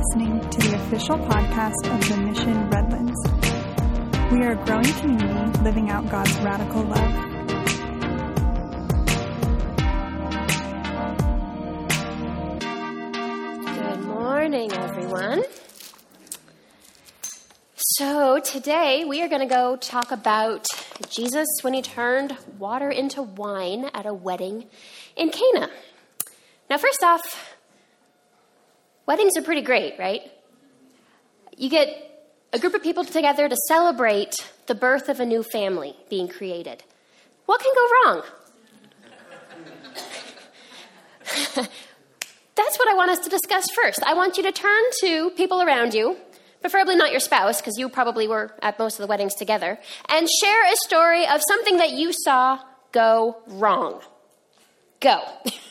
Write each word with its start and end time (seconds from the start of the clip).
listening 0.00 0.40
to 0.48 0.58
the 0.60 0.76
official 0.76 1.18
podcast 1.18 1.84
of 1.92 2.08
the 2.08 2.16
Mission 2.16 2.70
Redlands. 2.70 3.20
We 4.32 4.42
are 4.46 4.52
a 4.52 4.64
growing 4.64 4.94
community 4.94 5.58
living 5.60 5.90
out 5.90 6.08
God's 6.08 6.34
radical 6.38 6.84
love. 6.84 7.14
Good 13.76 14.00
morning, 14.06 14.72
everyone. 14.72 15.42
So, 17.74 18.40
today 18.40 19.04
we 19.04 19.20
are 19.20 19.28
going 19.28 19.46
to 19.46 19.54
go 19.54 19.76
talk 19.76 20.12
about 20.12 20.66
Jesus 21.10 21.46
when 21.60 21.74
he 21.74 21.82
turned 21.82 22.34
water 22.58 22.88
into 22.88 23.20
wine 23.20 23.90
at 23.92 24.06
a 24.06 24.14
wedding 24.14 24.64
in 25.14 25.28
Cana. 25.28 25.68
Now, 26.70 26.78
first 26.78 27.02
off, 27.02 27.49
weddings 29.10 29.36
are 29.36 29.42
pretty 29.42 29.62
great, 29.62 29.98
right? 29.98 30.22
You 31.56 31.68
get 31.68 31.88
a 32.52 32.60
group 32.60 32.74
of 32.74 32.82
people 32.84 33.04
together 33.04 33.48
to 33.48 33.56
celebrate 33.66 34.36
the 34.68 34.74
birth 34.76 35.08
of 35.08 35.18
a 35.18 35.26
new 35.26 35.42
family 35.42 35.96
being 36.08 36.28
created. 36.28 36.84
What 37.46 37.60
can 37.60 37.72
go 37.74 37.88
wrong? 37.92 38.22
That's 42.54 42.78
what 42.78 42.88
I 42.88 42.94
want 42.94 43.10
us 43.10 43.18
to 43.24 43.30
discuss 43.30 43.66
first. 43.74 44.00
I 44.04 44.14
want 44.14 44.36
you 44.36 44.44
to 44.44 44.52
turn 44.52 44.82
to 45.00 45.30
people 45.30 45.60
around 45.60 45.92
you, 45.92 46.16
preferably 46.60 46.94
not 46.94 47.10
your 47.10 47.18
spouse, 47.18 47.60
because 47.60 47.76
you 47.76 47.88
probably 47.88 48.28
were 48.28 48.54
at 48.62 48.78
most 48.78 49.00
of 49.00 49.02
the 49.02 49.08
weddings 49.08 49.34
together, 49.34 49.76
and 50.08 50.28
share 50.40 50.72
a 50.72 50.76
story 50.86 51.26
of 51.26 51.40
something 51.48 51.78
that 51.78 51.90
you 51.90 52.12
saw 52.12 52.60
go 52.92 53.38
wrong. 53.48 54.02
Go. 55.00 55.20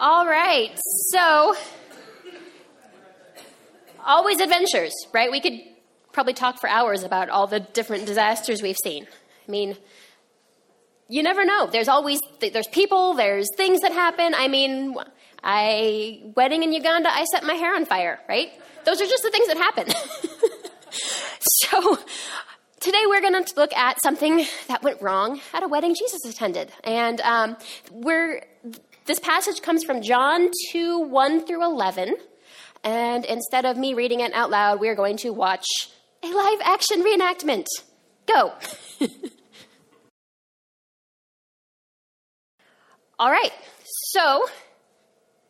All 0.00 0.28
right, 0.28 0.78
so 1.10 1.56
always 4.06 4.38
adventures, 4.38 4.92
right? 5.12 5.28
We 5.28 5.40
could 5.40 5.58
probably 6.12 6.34
talk 6.34 6.60
for 6.60 6.68
hours 6.68 7.02
about 7.02 7.30
all 7.30 7.48
the 7.48 7.58
different 7.58 8.06
disasters 8.06 8.62
we've 8.62 8.76
seen. 8.76 9.08
I 9.48 9.50
mean, 9.50 9.76
you 11.08 11.24
never 11.24 11.44
know. 11.44 11.66
There's 11.66 11.88
always 11.88 12.20
there's 12.38 12.68
people, 12.68 13.14
there's 13.14 13.48
things 13.56 13.80
that 13.80 13.90
happen. 13.90 14.34
I 14.36 14.46
mean, 14.46 14.94
I 15.42 16.20
wedding 16.36 16.62
in 16.62 16.72
Uganda, 16.72 17.12
I 17.12 17.24
set 17.24 17.42
my 17.42 17.54
hair 17.54 17.74
on 17.74 17.84
fire, 17.84 18.20
right? 18.28 18.52
Those 18.84 19.00
are 19.00 19.06
just 19.06 19.24
the 19.24 19.30
things 19.30 19.48
that 19.48 19.56
happen. 19.56 19.88
so 21.40 21.98
today 22.78 23.02
we're 23.08 23.20
going 23.20 23.44
to 23.44 23.52
look 23.56 23.72
at 23.72 24.00
something 24.00 24.46
that 24.68 24.84
went 24.84 25.02
wrong 25.02 25.40
at 25.52 25.64
a 25.64 25.66
wedding 25.66 25.96
Jesus 25.98 26.24
attended, 26.24 26.70
and 26.84 27.20
um, 27.22 27.56
we're 27.90 28.44
this 29.08 29.18
passage 29.18 29.60
comes 29.62 29.82
from 29.84 30.02
John 30.02 30.50
2 30.70 30.98
1 31.00 31.46
through 31.46 31.64
11. 31.64 32.14
And 32.84 33.24
instead 33.24 33.64
of 33.64 33.78
me 33.78 33.94
reading 33.94 34.20
it 34.20 34.34
out 34.34 34.50
loud, 34.50 34.80
we 34.80 34.88
are 34.88 34.94
going 34.94 35.16
to 35.18 35.30
watch 35.30 35.64
a 36.22 36.28
live 36.28 36.60
action 36.62 37.02
reenactment. 37.02 37.64
Go. 38.26 38.52
All 43.18 43.30
right, 43.30 43.50
so 44.10 44.46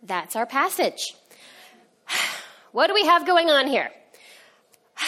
that's 0.03 0.37
our 0.37 0.47
passage. 0.47 1.15
What 2.71 2.89
do 2.89 2.95
we 2.95 3.07
have 3.07 3.27
going 3.27 3.51
on 3.51 3.67
here? 3.67 3.91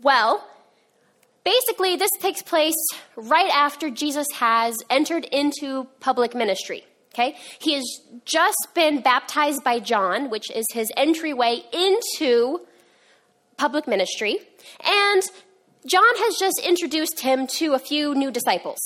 Well, 0.00 0.46
basically, 1.44 1.96
this 1.96 2.10
takes 2.20 2.40
place 2.40 2.76
right 3.16 3.50
after 3.52 3.90
Jesus 3.90 4.26
has 4.34 4.76
entered 4.90 5.24
into 5.24 5.88
public 6.00 6.36
ministry. 6.36 6.84
Okay? 7.18 7.36
He 7.58 7.74
has 7.74 7.84
just 8.24 8.68
been 8.74 9.00
baptized 9.00 9.64
by 9.64 9.80
John, 9.80 10.30
which 10.30 10.50
is 10.52 10.66
his 10.72 10.92
entryway 10.96 11.62
into 11.72 12.60
public 13.56 13.88
ministry. 13.88 14.38
And 14.84 15.22
John 15.86 16.02
has 16.04 16.36
just 16.36 16.60
introduced 16.64 17.20
him 17.20 17.48
to 17.58 17.74
a 17.74 17.78
few 17.78 18.14
new 18.14 18.30
disciples. 18.30 18.78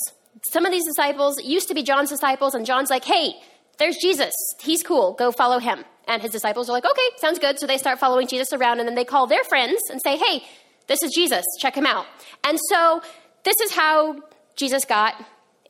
Some 0.51 0.65
of 0.65 0.71
these 0.71 0.85
disciples 0.85 1.41
used 1.43 1.67
to 1.67 1.75
be 1.75 1.83
John's 1.83 2.09
disciples, 2.09 2.55
and 2.55 2.65
John's 2.65 2.89
like, 2.89 3.05
hey, 3.05 3.35
there's 3.77 3.97
Jesus. 3.97 4.33
He's 4.61 4.81
cool. 4.81 5.13
Go 5.13 5.31
follow 5.31 5.59
him. 5.59 5.83
And 6.07 6.21
his 6.21 6.31
disciples 6.31 6.69
are 6.69 6.73
like, 6.73 6.85
okay, 6.85 7.09
sounds 7.17 7.39
good. 7.39 7.59
So 7.59 7.67
they 7.67 7.77
start 7.77 7.99
following 7.99 8.27
Jesus 8.27 8.51
around, 8.51 8.79
and 8.79 8.87
then 8.87 8.95
they 8.95 9.05
call 9.05 9.27
their 9.27 9.43
friends 9.43 9.79
and 9.91 10.01
say, 10.01 10.17
hey, 10.17 10.43
this 10.87 11.03
is 11.03 11.13
Jesus. 11.13 11.45
Check 11.59 11.75
him 11.75 11.85
out. 11.85 12.05
And 12.43 12.59
so 12.69 13.01
this 13.43 13.59
is 13.61 13.71
how 13.73 14.21
Jesus 14.55 14.85
got 14.85 15.13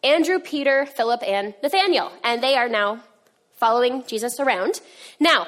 Andrew, 0.03 0.39
Peter, 0.39 0.85
Philip, 0.85 1.21
and 1.25 1.53
Nathaniel, 1.63 2.11
and 2.23 2.43
they 2.43 2.55
are 2.55 2.67
now 2.67 3.03
following 3.57 4.03
Jesus 4.05 4.39
around. 4.39 4.81
Now, 5.19 5.47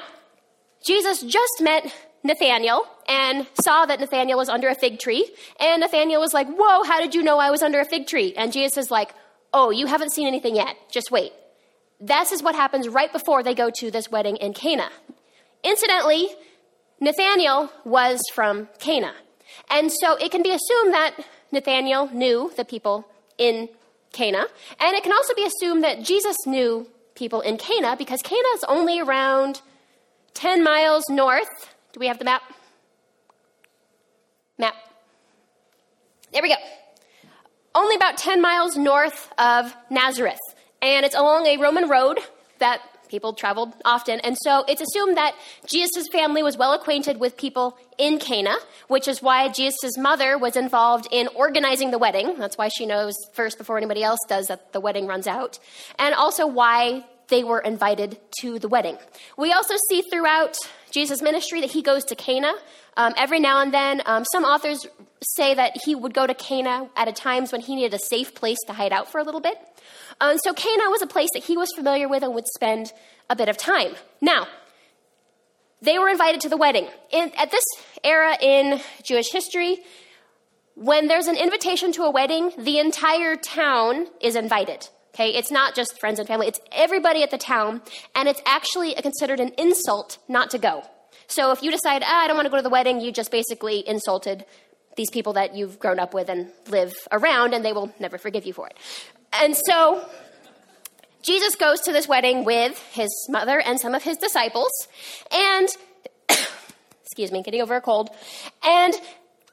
Jesus 0.84 1.22
just 1.22 1.60
met 1.60 1.92
Nathaniel 2.24 2.86
and 3.08 3.46
saw 3.60 3.86
that 3.86 4.00
Nathaniel 4.00 4.38
was 4.38 4.48
under 4.48 4.68
a 4.68 4.74
fig 4.74 4.98
tree, 4.98 5.30
and 5.60 5.80
Nathaniel 5.80 6.20
was 6.20 6.32
like, 6.32 6.48
Whoa, 6.48 6.82
how 6.84 7.00
did 7.00 7.14
you 7.14 7.22
know 7.22 7.38
I 7.38 7.50
was 7.50 7.62
under 7.62 7.80
a 7.80 7.84
fig 7.84 8.06
tree? 8.06 8.34
And 8.36 8.52
Jesus 8.52 8.76
is 8.76 8.90
like, 8.90 9.14
Oh, 9.52 9.70
you 9.70 9.86
haven't 9.86 10.12
seen 10.12 10.26
anything 10.26 10.56
yet. 10.56 10.76
Just 10.90 11.10
wait. 11.10 11.32
This 12.00 12.32
is 12.32 12.42
what 12.42 12.54
happens 12.54 12.88
right 12.88 13.12
before 13.12 13.42
they 13.42 13.54
go 13.54 13.70
to 13.78 13.90
this 13.90 14.10
wedding 14.10 14.36
in 14.36 14.52
Cana. 14.52 14.90
Incidentally, 15.64 16.28
Nathaniel 17.00 17.70
was 17.84 18.20
from 18.34 18.68
Cana. 18.78 19.14
And 19.70 19.90
so 19.90 20.16
it 20.16 20.30
can 20.30 20.42
be 20.42 20.50
assumed 20.50 20.92
that 20.92 21.14
Nathaniel 21.52 22.08
knew 22.12 22.52
the 22.56 22.64
people 22.64 23.06
in 23.38 23.68
Cana. 24.12 24.46
And 24.80 24.96
it 24.96 25.02
can 25.02 25.12
also 25.12 25.34
be 25.34 25.44
assumed 25.44 25.84
that 25.84 26.02
Jesus 26.02 26.36
knew 26.46 26.88
people 27.14 27.40
in 27.40 27.56
Cana 27.56 27.96
because 27.96 28.22
Cana 28.22 28.48
is 28.54 28.64
only 28.68 29.00
around 29.00 29.62
10 30.34 30.62
miles 30.62 31.04
north. 31.08 31.74
Do 31.92 32.00
we 32.00 32.06
have 32.08 32.18
the 32.18 32.24
map? 32.24 32.42
Map. 34.58 34.74
There 36.32 36.42
we 36.42 36.48
go. 36.48 36.56
Only 37.74 37.94
about 37.96 38.16
10 38.16 38.40
miles 38.40 38.76
north 38.76 39.32
of 39.38 39.74
Nazareth. 39.90 40.40
And 40.82 41.04
it's 41.04 41.14
along 41.14 41.46
a 41.46 41.56
Roman 41.56 41.88
road 41.88 42.18
that 42.58 42.80
People 43.06 43.32
traveled 43.32 43.74
often. 43.84 44.20
And 44.20 44.36
so 44.38 44.64
it's 44.68 44.80
assumed 44.80 45.16
that 45.16 45.34
Jesus' 45.66 46.08
family 46.08 46.42
was 46.42 46.56
well 46.56 46.72
acquainted 46.72 47.18
with 47.18 47.36
people 47.36 47.78
in 47.98 48.18
Cana, 48.18 48.56
which 48.88 49.08
is 49.08 49.22
why 49.22 49.48
Jesus' 49.48 49.96
mother 49.96 50.38
was 50.38 50.56
involved 50.56 51.08
in 51.10 51.28
organizing 51.34 51.90
the 51.90 51.98
wedding. 51.98 52.38
That's 52.38 52.58
why 52.58 52.68
she 52.68 52.86
knows 52.86 53.14
first 53.32 53.58
before 53.58 53.76
anybody 53.76 54.02
else 54.02 54.20
does 54.28 54.48
that 54.48 54.72
the 54.72 54.80
wedding 54.80 55.06
runs 55.06 55.26
out. 55.26 55.58
And 55.98 56.14
also 56.14 56.46
why 56.46 57.04
they 57.28 57.42
were 57.42 57.60
invited 57.60 58.18
to 58.40 58.58
the 58.58 58.68
wedding. 58.68 58.96
We 59.36 59.52
also 59.52 59.74
see 59.88 60.02
throughout 60.02 60.56
Jesus' 60.90 61.22
ministry 61.22 61.60
that 61.60 61.70
he 61.70 61.82
goes 61.82 62.04
to 62.04 62.14
Cana 62.14 62.52
um, 62.96 63.14
every 63.16 63.40
now 63.40 63.60
and 63.60 63.72
then. 63.74 64.02
Um, 64.06 64.24
some 64.32 64.44
authors 64.44 64.86
say 65.22 65.54
that 65.54 65.76
he 65.84 65.94
would 65.94 66.14
go 66.14 66.26
to 66.26 66.34
Cana 66.34 66.88
at 66.96 67.08
a 67.08 67.12
times 67.12 67.52
when 67.52 67.60
he 67.60 67.74
needed 67.74 67.94
a 67.94 67.98
safe 67.98 68.34
place 68.34 68.58
to 68.66 68.72
hide 68.72 68.92
out 68.92 69.10
for 69.10 69.18
a 69.18 69.24
little 69.24 69.40
bit. 69.40 69.58
Um, 70.20 70.38
so 70.38 70.52
Cana 70.52 70.90
was 70.90 71.02
a 71.02 71.06
place 71.06 71.28
that 71.34 71.44
he 71.44 71.56
was 71.56 71.68
familiar 71.76 72.08
with 72.08 72.22
and 72.22 72.34
would 72.34 72.46
spend 72.46 72.92
a 73.28 73.36
bit 73.36 73.48
of 73.48 73.56
time. 73.56 73.94
Now, 74.20 74.46
they 75.82 75.98
were 75.98 76.08
invited 76.08 76.40
to 76.42 76.48
the 76.48 76.56
wedding. 76.56 76.88
In, 77.10 77.32
at 77.36 77.50
this 77.50 77.64
era 78.02 78.36
in 78.40 78.80
Jewish 79.04 79.30
history, 79.30 79.78
when 80.74 81.06
there's 81.08 81.26
an 81.26 81.36
invitation 81.36 81.92
to 81.92 82.02
a 82.02 82.10
wedding, 82.10 82.52
the 82.58 82.78
entire 82.78 83.36
town 83.36 84.06
is 84.20 84.36
invited. 84.36 84.88
Okay, 85.14 85.30
it's 85.30 85.50
not 85.50 85.74
just 85.74 85.98
friends 85.98 86.18
and 86.18 86.28
family, 86.28 86.46
it's 86.46 86.60
everybody 86.72 87.22
at 87.22 87.30
the 87.30 87.38
town, 87.38 87.80
and 88.14 88.28
it's 88.28 88.42
actually 88.44 88.94
considered 88.94 89.40
an 89.40 89.52
insult 89.56 90.18
not 90.28 90.50
to 90.50 90.58
go. 90.58 90.82
So 91.26 91.52
if 91.52 91.62
you 91.62 91.70
decide, 91.70 92.02
ah, 92.04 92.24
I 92.24 92.26
don't 92.26 92.36
want 92.36 92.44
to 92.44 92.50
go 92.50 92.58
to 92.58 92.62
the 92.62 92.68
wedding, 92.68 93.00
you 93.00 93.12
just 93.12 93.30
basically 93.30 93.86
insulted 93.88 94.44
these 94.96 95.10
people 95.10 95.32
that 95.34 95.54
you've 95.54 95.78
grown 95.78 95.98
up 95.98 96.12
with 96.12 96.28
and 96.28 96.50
live 96.68 96.94
around, 97.10 97.54
and 97.54 97.64
they 97.64 97.72
will 97.72 97.92
never 97.98 98.18
forgive 98.18 98.44
you 98.44 98.52
for 98.52 98.66
it. 98.68 98.76
And 99.32 99.56
so 99.56 100.08
Jesus 101.22 101.56
goes 101.56 101.80
to 101.82 101.92
this 101.92 102.06
wedding 102.06 102.44
with 102.44 102.80
his 102.92 103.10
mother 103.28 103.60
and 103.60 103.80
some 103.80 103.94
of 103.94 104.02
his 104.02 104.16
disciples, 104.16 104.70
and 105.32 105.68
excuse 107.02 107.32
me, 107.32 107.42
getting 107.42 107.60
over 107.60 107.76
a 107.76 107.80
cold. 107.80 108.10
And 108.64 108.94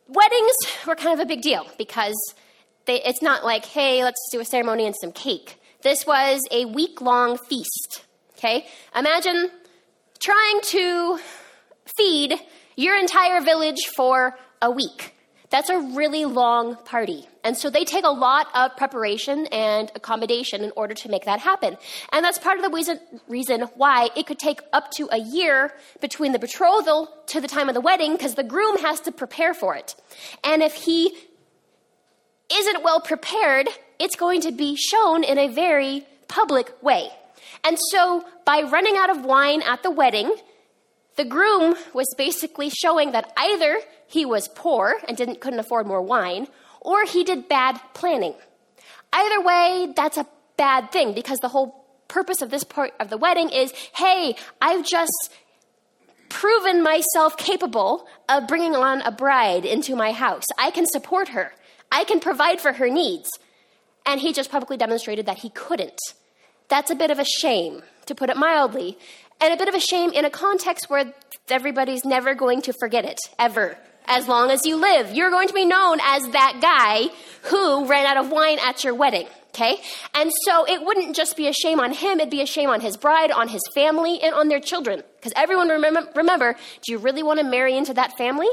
weddings 0.07 0.53
were 0.85 0.95
kind 0.95 1.19
of 1.19 1.25
a 1.25 1.27
big 1.27 1.41
deal 1.41 1.65
because 1.77 2.15
they, 2.85 3.01
it's 3.01 3.21
not 3.21 3.43
like, 3.43 3.65
hey, 3.65 4.03
let's 4.03 4.21
do 4.31 4.39
a 4.39 4.45
ceremony 4.45 4.85
and 4.85 4.95
some 4.95 5.11
cake. 5.11 5.59
This 5.81 6.05
was 6.05 6.41
a 6.51 6.65
week 6.65 7.01
long 7.01 7.37
feast. 7.37 8.03
Okay? 8.37 8.67
Imagine 8.95 9.49
trying 10.19 10.61
to 10.61 11.19
feed 11.97 12.35
your 12.75 12.97
entire 12.97 13.41
village 13.41 13.87
for 13.95 14.37
a 14.61 14.69
week. 14.69 15.12
That's 15.53 15.69
a 15.69 15.77
really 15.77 16.25
long 16.25 16.77
party. 16.77 17.29
And 17.43 17.55
so 17.55 17.69
they 17.69 17.85
take 17.85 18.05
a 18.05 18.09
lot 18.09 18.47
of 18.55 18.75
preparation 18.75 19.45
and 19.51 19.91
accommodation 19.93 20.63
in 20.63 20.71
order 20.75 20.95
to 20.95 21.09
make 21.09 21.25
that 21.25 21.39
happen. 21.39 21.77
And 22.11 22.25
that's 22.25 22.39
part 22.39 22.57
of 22.57 22.63
the 22.63 22.71
reason, 22.71 22.99
reason 23.27 23.61
why 23.75 24.09
it 24.15 24.25
could 24.25 24.39
take 24.39 24.61
up 24.73 24.89
to 24.93 25.07
a 25.11 25.19
year 25.19 25.71
between 26.01 26.31
the 26.31 26.39
betrothal 26.39 27.07
to 27.27 27.39
the 27.39 27.47
time 27.47 27.69
of 27.69 27.75
the 27.75 27.81
wedding, 27.81 28.13
because 28.13 28.33
the 28.33 28.43
groom 28.43 28.79
has 28.79 28.99
to 29.01 29.11
prepare 29.11 29.53
for 29.53 29.75
it. 29.75 29.93
And 30.43 30.63
if 30.63 30.73
he 30.73 31.15
isn't 32.51 32.83
well 32.83 32.99
prepared, 32.99 33.69
it's 33.99 34.15
going 34.15 34.41
to 34.41 34.51
be 34.51 34.75
shown 34.75 35.23
in 35.23 35.37
a 35.37 35.49
very 35.49 36.03
public 36.27 36.81
way. 36.81 37.09
And 37.63 37.77
so 37.91 38.25
by 38.43 38.61
running 38.61 38.95
out 38.97 39.11
of 39.11 39.23
wine 39.23 39.61
at 39.61 39.83
the 39.83 39.91
wedding, 39.91 40.35
the 41.15 41.25
groom 41.25 41.75
was 41.93 42.07
basically 42.17 42.69
showing 42.69 43.11
that 43.11 43.31
either 43.37 43.79
he 44.07 44.25
was 44.25 44.47
poor 44.47 44.95
and 45.07 45.15
didn't, 45.15 45.41
couldn't 45.41 45.59
afford 45.59 45.87
more 45.87 46.01
wine, 46.01 46.47
or 46.81 47.05
he 47.05 47.23
did 47.23 47.47
bad 47.47 47.79
planning. 47.93 48.35
Either 49.11 49.41
way, 49.41 49.93
that's 49.95 50.17
a 50.17 50.27
bad 50.57 50.91
thing 50.91 51.13
because 51.13 51.39
the 51.39 51.47
whole 51.49 51.85
purpose 52.07 52.41
of 52.41 52.49
this 52.49 52.63
part 52.63 52.93
of 52.99 53.09
the 53.09 53.17
wedding 53.17 53.49
is 53.49 53.71
hey, 53.95 54.35
I've 54.61 54.85
just 54.85 55.31
proven 56.29 56.83
myself 56.83 57.37
capable 57.37 58.07
of 58.27 58.47
bringing 58.47 58.75
on 58.75 59.01
a 59.01 59.11
bride 59.11 59.65
into 59.65 59.95
my 59.95 60.11
house. 60.11 60.45
I 60.57 60.71
can 60.71 60.85
support 60.85 61.29
her, 61.29 61.53
I 61.91 62.03
can 62.03 62.19
provide 62.19 62.59
for 62.59 62.73
her 62.73 62.89
needs. 62.89 63.29
And 64.05 64.19
he 64.19 64.33
just 64.33 64.51
publicly 64.51 64.75
demonstrated 64.75 65.27
that 65.27 65.37
he 65.37 65.49
couldn't. 65.49 65.99
That's 66.67 66.91
a 66.91 66.95
bit 66.95 67.09
of 67.09 67.19
a 67.19 67.25
shame, 67.25 67.83
to 68.07 68.15
put 68.15 68.29
it 68.29 68.35
mildly, 68.35 68.97
and 69.43 69.53
a 69.53 69.57
bit 69.57 69.67
of 69.67 69.75
a 69.75 69.79
shame 69.79 70.11
in 70.13 70.23
a 70.23 70.29
context 70.29 70.89
where 70.89 71.13
everybody's 71.49 72.05
never 72.05 72.33
going 72.33 72.61
to 72.61 72.73
forget 72.73 73.03
it, 73.03 73.19
ever. 73.37 73.77
As 74.05 74.27
long 74.27 74.51
as 74.51 74.65
you 74.65 74.77
live, 74.77 75.13
you're 75.13 75.29
going 75.29 75.49
to 75.49 75.53
be 75.53 75.65
known 75.65 75.99
as 76.01 76.27
that 76.29 76.59
guy 76.61 77.09
who 77.43 77.85
ran 77.85 78.05
out 78.05 78.23
of 78.23 78.31
wine 78.31 78.57
at 78.59 78.83
your 78.83 78.93
wedding. 78.95 79.27
Okay? 79.49 79.81
And 80.15 80.31
so 80.45 80.65
it 80.65 80.83
wouldn't 80.83 81.15
just 81.15 81.37
be 81.37 81.47
a 81.47 81.53
shame 81.53 81.79
on 81.79 81.91
him, 81.91 82.19
it'd 82.19 82.29
be 82.29 82.41
a 82.41 82.45
shame 82.45 82.69
on 82.69 82.81
his 82.81 82.97
bride, 82.97 83.31
on 83.31 83.49
his 83.49 83.61
family, 83.75 84.19
and 84.21 84.33
on 84.33 84.47
their 84.47 84.59
children. 84.59 85.03
Because 85.17 85.33
everyone 85.35 85.69
remember, 85.69 86.09
remember, 86.15 86.55
do 86.85 86.91
you 86.91 86.97
really 86.97 87.21
want 87.21 87.39
to 87.39 87.45
marry 87.45 87.77
into 87.77 87.93
that 87.93 88.17
family? 88.17 88.49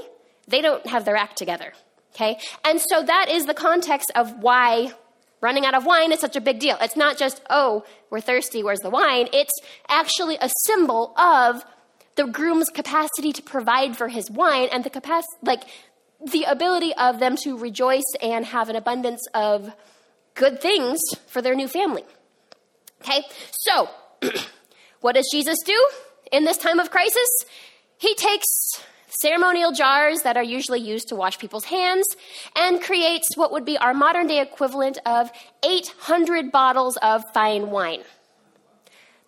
They 0.49 0.61
don't 0.61 0.85
have 0.87 1.05
their 1.05 1.17
act 1.17 1.39
together. 1.39 1.73
Okay? 2.15 2.39
And 2.65 2.81
so 2.81 3.03
that 3.03 3.29
is 3.31 3.47
the 3.47 3.55
context 3.55 4.11
of 4.15 4.43
why 4.43 4.93
running 5.41 5.65
out 5.65 5.75
of 5.75 5.87
wine 5.87 6.13
is 6.13 6.21
such 6.21 6.37
a 6.37 6.41
big 6.41 6.59
deal. 6.59 6.77
It's 6.81 6.97
not 6.97 7.19
just, 7.19 7.43
oh, 7.51 7.85
we're 8.11 8.21
thirsty, 8.21 8.63
where's 8.63 8.81
the 8.81 8.91
wine? 8.91 9.29
It's 9.33 9.53
actually 9.89 10.37
a 10.41 10.51
symbol 10.67 11.15
of 11.17 11.65
the 12.17 12.27
groom's 12.27 12.69
capacity 12.69 13.33
to 13.33 13.43
provide 13.43 13.97
for 13.97 14.09
his 14.09 14.31
wine 14.31 14.69
and 14.71 14.85
the 14.85 14.91
capacity, 14.91 15.37
like, 15.43 15.63
the 16.33 16.45
ability 16.45 16.93
of 16.95 17.19
them 17.19 17.37
to 17.37 17.57
rejoice 17.57 18.05
and 18.21 18.45
have 18.45 18.69
an 18.69 18.77
abundance 18.77 19.27
of 19.33 19.73
good 20.35 20.61
things 20.61 21.01
for 21.27 21.41
their 21.41 21.55
new 21.55 21.69
family. 21.69 22.05
Okay, 23.03 23.23
so 23.53 23.89
what 25.01 25.15
does 25.15 25.29
Jesus 25.33 25.59
do 25.65 25.89
in 26.31 26.45
this 26.45 26.59
time 26.59 26.79
of 26.79 26.91
crisis? 26.91 27.29
He 27.97 28.15
takes 28.15 28.47
ceremonial 29.21 29.73
jars 29.73 30.23
that 30.23 30.37
are 30.37 30.43
usually 30.43 30.81
used 30.81 31.09
to 31.09 31.17
wash 31.17 31.39
people's 31.39 31.65
hands, 31.65 32.07
and 32.57 32.83
creates 32.83 33.29
what 33.37 33.53
would 33.53 33.65
be 33.65 33.77
our 33.79 33.95
modern 33.95 34.27
day 34.27 34.41
equivalent 34.41 34.99
of 35.05 35.31
800 35.65 36.51
bottles 36.51 36.97
of 36.99 37.23
fine 37.33 37.71
wine. 37.71 38.03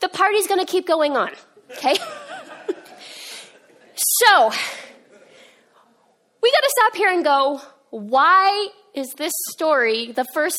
The 0.01 0.09
party's 0.09 0.47
gonna 0.47 0.67
keep 0.67 0.87
going 0.87 1.17
on, 1.17 1.31
okay? 1.73 1.95
so, 3.95 4.51
we 6.43 6.51
gotta 6.51 6.71
stop 6.79 6.97
here 6.97 7.11
and 7.11 7.25
go, 7.25 7.61
why 7.91 8.69
is 8.95 9.13
this 9.15 9.33
story 9.51 10.13
the 10.13 10.25
first 10.33 10.59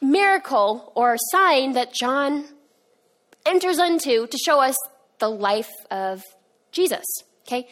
miracle 0.00 0.92
or 0.94 1.16
sign 1.30 1.72
that 1.72 1.92
John 1.92 2.44
enters 3.44 3.78
into 3.78 4.26
to 4.26 4.38
show 4.38 4.60
us 4.60 4.76
the 5.18 5.28
life 5.28 5.70
of 5.90 6.22
Jesus? 6.72 7.04
Okay? 7.46 7.68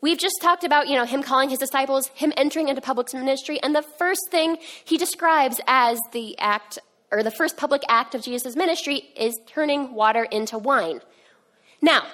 We've 0.00 0.18
just 0.18 0.36
talked 0.40 0.64
about, 0.64 0.88
you 0.88 0.94
know, 0.94 1.04
him 1.04 1.22
calling 1.22 1.50
his 1.50 1.58
disciples, 1.58 2.08
him 2.14 2.32
entering 2.36 2.68
into 2.68 2.80
public 2.80 3.12
ministry, 3.12 3.60
and 3.62 3.74
the 3.74 3.82
first 3.82 4.20
thing 4.30 4.58
he 4.84 4.96
describes 4.96 5.60
as 5.66 5.98
the 6.12 6.38
act 6.38 6.78
or 7.10 7.22
the 7.22 7.30
first 7.30 7.56
public 7.56 7.82
act 7.88 8.14
of 8.14 8.22
Jesus' 8.22 8.54
ministry 8.54 8.96
is 9.16 9.38
turning 9.46 9.94
water 9.94 10.24
into 10.24 10.58
wine. 10.58 11.00
Now, 11.80 12.06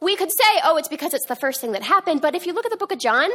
we 0.00 0.14
could 0.16 0.30
say, 0.30 0.60
oh, 0.64 0.76
it's 0.76 0.88
because 0.88 1.14
it's 1.14 1.26
the 1.26 1.36
first 1.36 1.60
thing 1.60 1.72
that 1.72 1.82
happened, 1.82 2.20
but 2.20 2.34
if 2.34 2.46
you 2.46 2.52
look 2.52 2.66
at 2.66 2.70
the 2.70 2.76
book 2.76 2.92
of 2.92 2.98
John, 2.98 3.30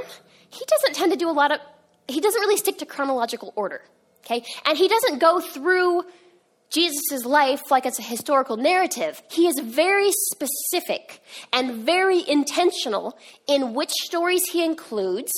he 0.50 0.64
doesn't 0.66 0.94
tend 0.94 1.12
to 1.12 1.18
do 1.18 1.30
a 1.30 1.34
lot 1.34 1.52
of, 1.52 1.60
he 2.08 2.22
doesn't 2.22 2.40
really 2.40 2.58
stick 2.58 2.78
to 2.78 2.86
chronological 2.86 3.52
order, 3.56 3.82
okay? 4.26 4.44
And 4.66 4.78
he 4.78 4.88
doesn't 4.88 5.20
go 5.20 5.40
through 5.40 6.04
Jesus' 6.70 7.26
life 7.26 7.72
like 7.72 7.86
it's 7.86 8.00
a 8.00 8.04
historical 8.04 8.58
narrative. 8.58 9.22
He 9.32 9.48
is 9.48 9.60
very 9.60 10.12
specific 10.12 11.22
and 11.52 11.84
very 11.84 12.28
intentional 12.28 13.18
in 13.48 13.74
which 13.74 13.92
stories 13.92 14.46
he 14.52 14.64
includes 14.64 15.32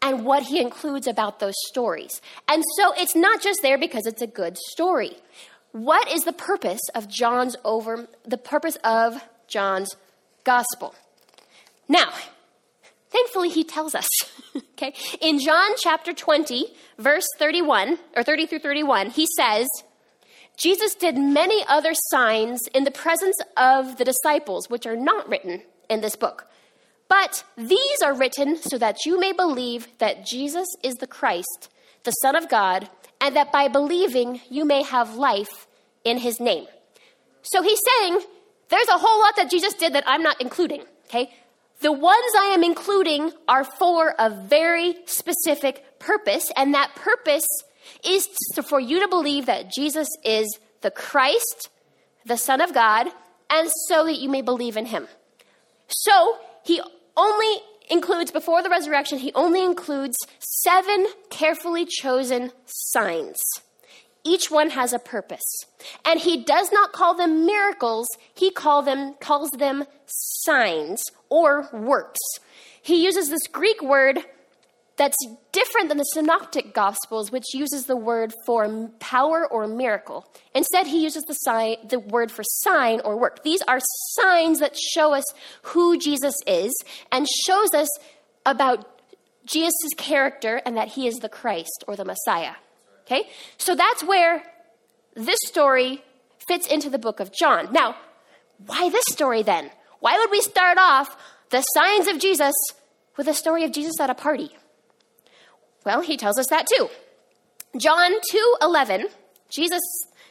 and 0.00 0.24
what 0.24 0.44
he 0.44 0.60
includes 0.60 1.06
about 1.06 1.40
those 1.40 1.54
stories. 1.66 2.20
And 2.48 2.62
so 2.76 2.92
it's 2.96 3.14
not 3.14 3.42
just 3.42 3.60
there 3.62 3.78
because 3.78 4.06
it's 4.06 4.22
a 4.22 4.26
good 4.26 4.56
story. 4.56 5.16
What 5.72 6.10
is 6.10 6.22
the 6.22 6.32
purpose 6.32 6.80
of 6.94 7.08
John's 7.08 7.56
over 7.64 8.08
the 8.24 8.38
purpose 8.38 8.76
of 8.82 9.22
John's 9.46 9.94
gospel? 10.44 10.94
Now, 11.88 12.12
thankfully 13.10 13.50
he 13.50 13.64
tells 13.64 13.94
us. 13.94 14.08
okay? 14.56 14.94
In 15.20 15.38
John 15.38 15.72
chapter 15.76 16.12
20, 16.12 16.66
verse 16.98 17.26
31 17.38 17.98
or 18.16 18.22
30 18.22 18.46
through 18.46 18.58
31, 18.60 19.10
he 19.10 19.26
says, 19.36 19.66
Jesus 20.58 20.96
did 20.96 21.16
many 21.16 21.64
other 21.68 21.92
signs 22.10 22.60
in 22.74 22.82
the 22.82 22.90
presence 22.90 23.36
of 23.56 23.96
the 23.96 24.04
disciples, 24.04 24.68
which 24.68 24.86
are 24.86 24.96
not 24.96 25.28
written 25.28 25.62
in 25.88 26.00
this 26.00 26.16
book. 26.16 26.48
But 27.08 27.44
these 27.56 28.02
are 28.04 28.12
written 28.12 28.56
so 28.56 28.76
that 28.76 29.06
you 29.06 29.20
may 29.20 29.32
believe 29.32 29.86
that 29.98 30.26
Jesus 30.26 30.66
is 30.82 30.96
the 30.96 31.06
Christ, 31.06 31.70
the 32.02 32.10
Son 32.10 32.34
of 32.34 32.48
God, 32.48 32.90
and 33.20 33.36
that 33.36 33.52
by 33.52 33.68
believing 33.68 34.40
you 34.50 34.64
may 34.64 34.82
have 34.82 35.14
life 35.14 35.68
in 36.04 36.18
his 36.18 36.40
name. 36.40 36.66
So 37.42 37.62
he's 37.62 37.80
saying 38.00 38.20
there's 38.68 38.88
a 38.88 38.98
whole 38.98 39.20
lot 39.20 39.36
that 39.36 39.50
Jesus 39.50 39.74
did 39.74 39.92
that 39.92 40.04
I'm 40.08 40.22
not 40.24 40.40
including, 40.40 40.82
okay? 41.06 41.32
The 41.80 41.92
ones 41.92 42.32
I 42.36 42.46
am 42.46 42.64
including 42.64 43.30
are 43.46 43.62
for 43.62 44.14
a 44.18 44.28
very 44.28 44.96
specific 45.06 46.00
purpose, 46.00 46.50
and 46.56 46.74
that 46.74 46.96
purpose 46.96 47.46
is 48.04 48.28
for 48.64 48.80
you 48.80 49.00
to 49.00 49.08
believe 49.08 49.46
that 49.46 49.72
Jesus 49.72 50.08
is 50.24 50.58
the 50.80 50.90
Christ, 50.90 51.70
the 52.24 52.36
Son 52.36 52.60
of 52.60 52.74
God, 52.74 53.08
and 53.50 53.70
so 53.88 54.04
that 54.04 54.18
you 54.18 54.28
may 54.28 54.42
believe 54.42 54.76
in 54.76 54.86
him. 54.86 55.08
So 55.88 56.38
he 56.64 56.80
only 57.16 57.62
includes, 57.90 58.30
before 58.30 58.62
the 58.62 58.70
resurrection, 58.70 59.18
he 59.18 59.32
only 59.34 59.64
includes 59.64 60.16
seven 60.38 61.06
carefully 61.30 61.86
chosen 61.86 62.52
signs. 62.66 63.36
Each 64.24 64.50
one 64.50 64.70
has 64.70 64.92
a 64.92 64.98
purpose. 64.98 65.64
And 66.04 66.20
he 66.20 66.44
does 66.44 66.70
not 66.72 66.92
call 66.92 67.14
them 67.14 67.46
miracles, 67.46 68.06
he 68.34 68.50
call 68.50 68.82
them, 68.82 69.14
calls 69.20 69.50
them 69.50 69.84
signs 70.06 71.02
or 71.30 71.68
works. 71.72 72.20
He 72.82 73.04
uses 73.04 73.30
this 73.30 73.46
Greek 73.50 73.82
word 73.82 74.20
that's 74.98 75.16
different 75.52 75.88
than 75.88 75.96
the 75.96 76.04
synoptic 76.04 76.74
gospels 76.74 77.30
which 77.30 77.54
uses 77.54 77.86
the 77.86 77.96
word 77.96 78.32
for 78.44 78.90
power 78.98 79.46
or 79.46 79.66
miracle. 79.68 80.26
Instead 80.54 80.88
he 80.88 81.02
uses 81.02 81.22
the 81.22 81.34
sign 81.34 81.76
the 81.88 82.00
word 82.00 82.30
for 82.30 82.42
sign 82.44 83.00
or 83.00 83.16
work. 83.16 83.44
These 83.44 83.62
are 83.62 83.78
signs 84.20 84.58
that 84.58 84.76
show 84.76 85.14
us 85.14 85.24
who 85.62 85.96
jesus 85.98 86.34
is 86.46 86.74
and 87.10 87.26
shows 87.46 87.72
us 87.74 87.88
about 88.44 89.00
jesus' 89.46 89.94
character 89.96 90.60
and 90.66 90.76
that 90.76 90.88
he 90.88 91.06
is 91.06 91.16
the 91.16 91.28
christ 91.28 91.84
or 91.86 91.96
the 91.96 92.04
messiah. 92.04 92.54
Okay? 93.02 93.28
So 93.56 93.74
that's 93.74 94.02
where 94.02 94.42
this 95.14 95.38
story 95.46 96.02
fits 96.46 96.66
into 96.66 96.90
the 96.90 96.98
book 96.98 97.20
of 97.20 97.32
john. 97.32 97.72
Now 97.72 97.94
why 98.66 98.90
this 98.90 99.04
story 99.10 99.44
then? 99.44 99.70
Why 100.00 100.18
would 100.18 100.32
we 100.32 100.40
start 100.40 100.76
off 100.78 101.16
the 101.50 101.62
signs 101.62 102.08
of 102.08 102.18
jesus 102.18 102.54
with 103.16 103.28
a 103.28 103.34
story 103.34 103.64
of 103.64 103.70
jesus 103.70 104.00
at 104.00 104.10
a 104.10 104.14
party 104.14 104.50
well, 105.84 106.00
he 106.00 106.16
tells 106.16 106.38
us 106.38 106.48
that 106.48 106.66
too. 106.66 106.88
John 107.76 108.12
2:11, 108.32 109.08
Jesus 109.50 109.82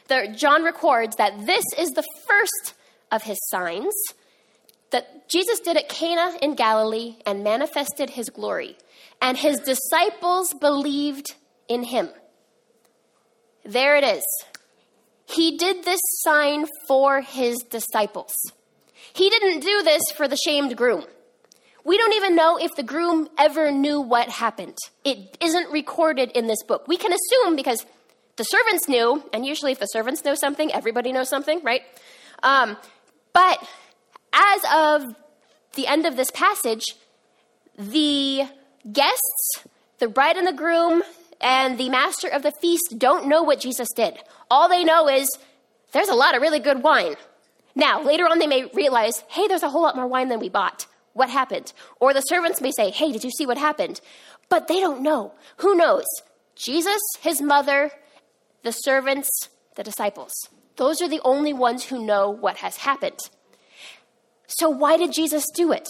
the, 0.08 0.34
John 0.36 0.64
records 0.64 1.16
that 1.16 1.46
this 1.46 1.64
is 1.78 1.90
the 1.90 2.04
first 2.26 2.74
of 3.12 3.22
his 3.22 3.38
signs 3.48 3.94
that 4.90 5.28
Jesus 5.28 5.60
did 5.60 5.76
at 5.76 5.88
Cana 5.88 6.36
in 6.40 6.54
Galilee 6.54 7.16
and 7.26 7.44
manifested 7.44 8.10
his 8.10 8.30
glory, 8.30 8.76
and 9.20 9.36
his 9.36 9.60
disciples 9.60 10.54
believed 10.54 11.34
in 11.68 11.84
him. 11.84 12.08
There 13.64 13.96
it 13.96 14.04
is. 14.04 14.24
He 15.26 15.58
did 15.58 15.84
this 15.84 16.00
sign 16.20 16.66
for 16.86 17.20
his 17.20 17.58
disciples. 17.58 18.34
He 19.12 19.28
didn't 19.28 19.60
do 19.60 19.82
this 19.82 20.02
for 20.16 20.26
the 20.26 20.36
shamed 20.36 20.74
groom. 20.74 21.04
We 21.84 21.96
don't 21.96 22.14
even 22.14 22.34
know 22.34 22.58
if 22.58 22.74
the 22.74 22.82
groom 22.82 23.28
ever 23.38 23.70
knew 23.70 24.00
what 24.00 24.28
happened. 24.28 24.76
It 25.04 25.36
isn't 25.40 25.70
recorded 25.70 26.30
in 26.32 26.46
this 26.46 26.62
book. 26.62 26.86
We 26.86 26.96
can 26.96 27.12
assume 27.12 27.56
because 27.56 27.86
the 28.36 28.44
servants 28.44 28.88
knew, 28.88 29.22
and 29.32 29.44
usually 29.46 29.72
if 29.72 29.78
the 29.78 29.86
servants 29.86 30.24
know 30.24 30.34
something, 30.34 30.72
everybody 30.72 31.12
knows 31.12 31.28
something, 31.28 31.62
right? 31.62 31.82
Um, 32.42 32.76
but 33.32 33.66
as 34.32 34.62
of 34.72 35.16
the 35.74 35.86
end 35.86 36.06
of 36.06 36.16
this 36.16 36.30
passage, 36.30 36.84
the 37.76 38.44
guests, 38.92 39.64
the 39.98 40.08
bride 40.08 40.36
and 40.36 40.46
the 40.46 40.52
groom, 40.52 41.02
and 41.40 41.78
the 41.78 41.88
master 41.88 42.28
of 42.28 42.42
the 42.42 42.52
feast 42.60 42.94
don't 42.98 43.28
know 43.28 43.42
what 43.42 43.60
Jesus 43.60 43.88
did. 43.94 44.18
All 44.50 44.68
they 44.68 44.84
know 44.84 45.08
is 45.08 45.28
there's 45.92 46.08
a 46.08 46.14
lot 46.14 46.34
of 46.34 46.42
really 46.42 46.58
good 46.58 46.82
wine. 46.82 47.14
Now, 47.74 48.02
later 48.02 48.24
on, 48.24 48.38
they 48.38 48.46
may 48.46 48.64
realize, 48.74 49.22
hey, 49.28 49.46
there's 49.46 49.62
a 49.62 49.70
whole 49.70 49.82
lot 49.82 49.94
more 49.94 50.06
wine 50.06 50.28
than 50.28 50.40
we 50.40 50.48
bought. 50.48 50.86
What 51.18 51.30
happened? 51.30 51.72
Or 51.98 52.14
the 52.14 52.20
servants 52.20 52.60
may 52.60 52.70
say, 52.70 52.90
hey, 52.90 53.10
did 53.10 53.24
you 53.24 53.32
see 53.32 53.44
what 53.44 53.58
happened? 53.58 54.00
But 54.48 54.68
they 54.68 54.78
don't 54.78 55.02
know. 55.02 55.32
Who 55.56 55.74
knows? 55.74 56.04
Jesus, 56.54 57.00
his 57.20 57.42
mother, 57.42 57.90
the 58.62 58.70
servants, 58.70 59.28
the 59.74 59.82
disciples. 59.82 60.32
Those 60.76 61.02
are 61.02 61.08
the 61.08 61.20
only 61.24 61.52
ones 61.52 61.86
who 61.86 62.06
know 62.06 62.30
what 62.30 62.58
has 62.58 62.76
happened. 62.76 63.18
So, 64.46 64.70
why 64.70 64.96
did 64.96 65.12
Jesus 65.12 65.44
do 65.52 65.72
it? 65.72 65.88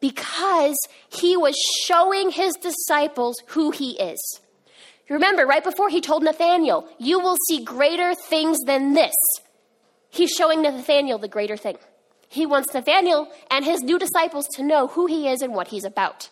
Because 0.00 0.78
he 1.10 1.36
was 1.36 1.54
showing 1.84 2.30
his 2.30 2.54
disciples 2.54 3.36
who 3.48 3.70
he 3.70 3.98
is. 4.00 4.40
Remember, 5.10 5.44
right 5.44 5.62
before 5.62 5.90
he 5.90 6.00
told 6.00 6.22
Nathanael, 6.22 6.88
You 6.98 7.20
will 7.20 7.36
see 7.48 7.62
greater 7.62 8.14
things 8.14 8.56
than 8.64 8.94
this. 8.94 9.14
He's 10.08 10.30
showing 10.30 10.62
Nathanael 10.62 11.18
the 11.18 11.28
greater 11.28 11.58
thing. 11.58 11.76
He 12.28 12.46
wants 12.46 12.74
Nathanael 12.74 13.28
and 13.50 13.64
his 13.64 13.82
new 13.82 13.98
disciples 13.98 14.46
to 14.54 14.62
know 14.62 14.88
who 14.88 15.06
he 15.06 15.28
is 15.28 15.40
and 15.40 15.54
what 15.54 15.68
he's 15.68 15.84
about. 15.84 16.30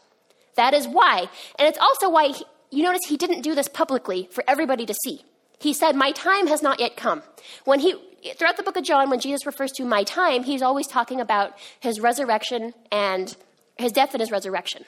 That 0.56 0.74
is 0.74 0.86
why. 0.86 1.28
And 1.58 1.68
it's 1.68 1.78
also 1.78 2.10
why 2.10 2.28
he, 2.28 2.44
you 2.70 2.82
notice 2.82 3.02
he 3.08 3.16
didn't 3.16 3.42
do 3.42 3.54
this 3.54 3.68
publicly 3.68 4.28
for 4.32 4.44
everybody 4.48 4.86
to 4.86 4.94
see. 5.04 5.22
He 5.58 5.72
said, 5.72 5.96
My 5.96 6.12
time 6.12 6.46
has 6.48 6.62
not 6.62 6.80
yet 6.80 6.96
come. 6.96 7.22
When 7.64 7.80
he, 7.80 7.94
throughout 8.36 8.56
the 8.56 8.62
book 8.62 8.76
of 8.76 8.84
John, 8.84 9.08
when 9.08 9.20
Jesus 9.20 9.46
refers 9.46 9.72
to 9.72 9.84
my 9.84 10.02
time, 10.02 10.42
he's 10.42 10.62
always 10.62 10.86
talking 10.86 11.20
about 11.20 11.56
his 11.80 12.00
resurrection 12.00 12.74
and 12.92 13.34
his 13.76 13.92
death 13.92 14.12
and 14.12 14.20
his 14.20 14.30
resurrection. 14.30 14.84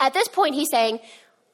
At 0.00 0.14
this 0.14 0.28
point, 0.28 0.54
he's 0.54 0.70
saying, 0.70 1.00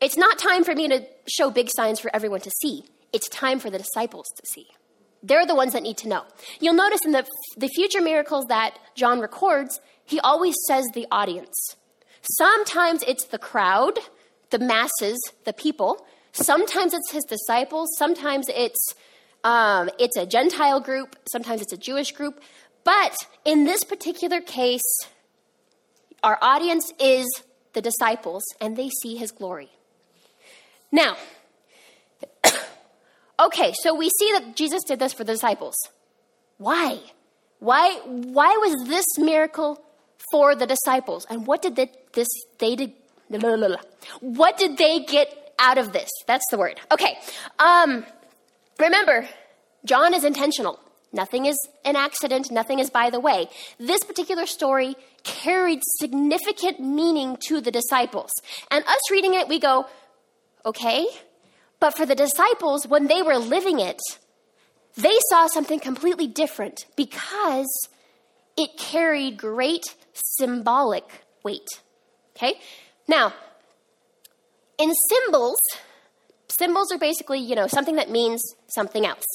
It's 0.00 0.16
not 0.16 0.38
time 0.38 0.64
for 0.64 0.74
me 0.74 0.88
to 0.88 1.06
show 1.26 1.50
big 1.50 1.70
signs 1.74 2.00
for 2.00 2.10
everyone 2.14 2.40
to 2.40 2.50
see. 2.60 2.84
It's 3.12 3.28
time 3.28 3.58
for 3.58 3.70
the 3.70 3.78
disciples 3.78 4.26
to 4.36 4.46
see. 4.46 4.66
They're 5.24 5.46
the 5.46 5.54
ones 5.54 5.72
that 5.72 5.82
need 5.82 5.96
to 5.98 6.08
know. 6.08 6.22
You'll 6.60 6.74
notice 6.74 7.00
in 7.04 7.12
the, 7.12 7.26
the 7.56 7.68
future 7.68 8.02
miracles 8.02 8.44
that 8.48 8.76
John 8.94 9.20
records, 9.20 9.80
he 10.04 10.20
always 10.20 10.54
says 10.68 10.84
the 10.92 11.06
audience. 11.10 11.76
Sometimes 12.20 13.02
it's 13.04 13.24
the 13.24 13.38
crowd, 13.38 13.98
the 14.50 14.58
masses, 14.58 15.18
the 15.44 15.54
people. 15.54 16.06
Sometimes 16.32 16.92
it's 16.92 17.10
his 17.10 17.24
disciples. 17.24 17.88
Sometimes 17.96 18.48
it's 18.50 18.94
um, 19.44 19.90
it's 19.98 20.16
a 20.16 20.26
Gentile 20.26 20.80
group. 20.80 21.16
Sometimes 21.30 21.62
it's 21.62 21.72
a 21.72 21.78
Jewish 21.78 22.12
group. 22.12 22.42
But 22.82 23.14
in 23.44 23.64
this 23.64 23.82
particular 23.82 24.40
case, 24.40 24.82
our 26.22 26.38
audience 26.42 26.92
is 27.00 27.26
the 27.72 27.80
disciples, 27.80 28.44
and 28.60 28.76
they 28.76 28.90
see 29.02 29.16
his 29.16 29.32
glory. 29.32 29.70
Now, 30.92 31.16
okay, 33.38 33.72
so 33.82 33.94
we 33.94 34.10
see 34.10 34.32
that 34.32 34.56
Jesus 34.56 34.82
did 34.84 34.98
this 34.98 35.12
for 35.12 35.24
the 35.24 35.32
disciples. 35.32 35.74
Why? 36.58 37.00
Why? 37.58 38.00
Why 38.04 38.56
was 38.60 38.88
this 38.88 39.06
miracle 39.18 39.82
for 40.30 40.54
the 40.54 40.66
disciples? 40.66 41.26
And 41.28 41.46
what 41.46 41.62
did 41.62 41.76
this 42.12 42.28
they 42.58 42.76
did? 42.76 42.92
What 44.20 44.58
did 44.58 44.76
they 44.76 45.00
get 45.00 45.54
out 45.58 45.78
of 45.78 45.92
this? 45.92 46.10
That's 46.26 46.44
the 46.50 46.58
word. 46.58 46.80
Okay. 46.92 47.18
Um, 47.58 48.04
remember, 48.78 49.28
John 49.84 50.14
is 50.14 50.24
intentional. 50.24 50.78
Nothing 51.12 51.46
is 51.46 51.56
an 51.84 51.94
accident, 51.94 52.50
nothing 52.50 52.80
is 52.80 52.90
by 52.90 53.08
the 53.08 53.20
way. 53.20 53.48
This 53.78 54.02
particular 54.02 54.46
story 54.46 54.96
carried 55.22 55.80
significant 56.00 56.80
meaning 56.80 57.38
to 57.46 57.60
the 57.60 57.70
disciples. 57.70 58.32
And 58.70 58.84
us 58.84 59.10
reading 59.12 59.34
it, 59.34 59.46
we 59.46 59.60
go, 59.60 59.86
okay. 60.66 61.06
But 61.84 61.98
for 61.98 62.06
the 62.06 62.14
disciples, 62.14 62.86
when 62.86 63.08
they 63.08 63.20
were 63.20 63.36
living 63.36 63.78
it, 63.78 64.00
they 64.96 65.18
saw 65.28 65.48
something 65.48 65.80
completely 65.80 66.26
different 66.26 66.86
because 66.96 67.68
it 68.56 68.78
carried 68.78 69.36
great 69.36 69.94
symbolic 70.14 71.04
weight. 71.42 71.68
Okay? 72.34 72.54
Now, 73.06 73.34
in 74.78 74.94
symbols, 75.10 75.58
symbols 76.48 76.90
are 76.90 76.96
basically, 76.96 77.40
you 77.40 77.54
know, 77.54 77.66
something 77.66 77.96
that 77.96 78.10
means 78.10 78.40
something 78.74 79.04
else. 79.04 79.26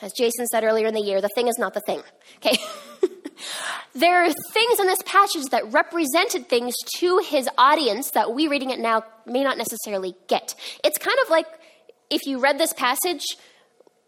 As 0.00 0.12
Jason 0.12 0.48
said 0.48 0.64
earlier 0.64 0.88
in 0.88 0.94
the 0.94 1.00
year, 1.00 1.20
the 1.20 1.30
thing 1.36 1.46
is 1.46 1.56
not 1.56 1.72
the 1.72 1.82
thing. 1.82 2.02
Okay? 2.38 2.56
there 3.94 4.24
are 4.24 4.32
things 4.52 4.80
in 4.80 4.88
this 4.88 5.02
passage 5.06 5.44
that 5.52 5.72
represented 5.72 6.48
things 6.48 6.74
to 6.96 7.18
his 7.18 7.48
audience 7.56 8.10
that 8.10 8.34
we 8.34 8.48
reading 8.48 8.70
it 8.70 8.80
now 8.80 9.04
may 9.24 9.44
not 9.44 9.56
necessarily 9.56 10.16
get. 10.26 10.56
It's 10.82 10.98
kind 10.98 11.18
of 11.22 11.30
like 11.30 11.46
if 12.12 12.26
you 12.26 12.38
read 12.38 12.58
this 12.58 12.72
passage, 12.74 13.24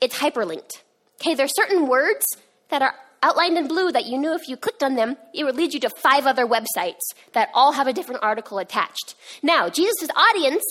it's 0.00 0.18
hyperlinked. 0.18 0.82
Okay, 1.20 1.34
there 1.34 1.46
are 1.46 1.56
certain 1.56 1.88
words 1.88 2.24
that 2.68 2.82
are 2.82 2.94
outlined 3.22 3.56
in 3.56 3.66
blue 3.66 3.90
that 3.90 4.04
you 4.04 4.18
knew 4.18 4.34
if 4.34 4.46
you 4.46 4.56
clicked 4.56 4.82
on 4.82 4.94
them, 4.94 5.16
it 5.32 5.44
would 5.44 5.56
lead 5.56 5.72
you 5.72 5.80
to 5.80 5.88
five 5.88 6.26
other 6.26 6.46
websites 6.46 7.00
that 7.32 7.48
all 7.54 7.72
have 7.72 7.86
a 7.86 7.92
different 7.92 8.22
article 8.22 8.58
attached. 8.58 9.14
Now, 9.42 9.70
Jesus' 9.70 10.10
audience, 10.14 10.62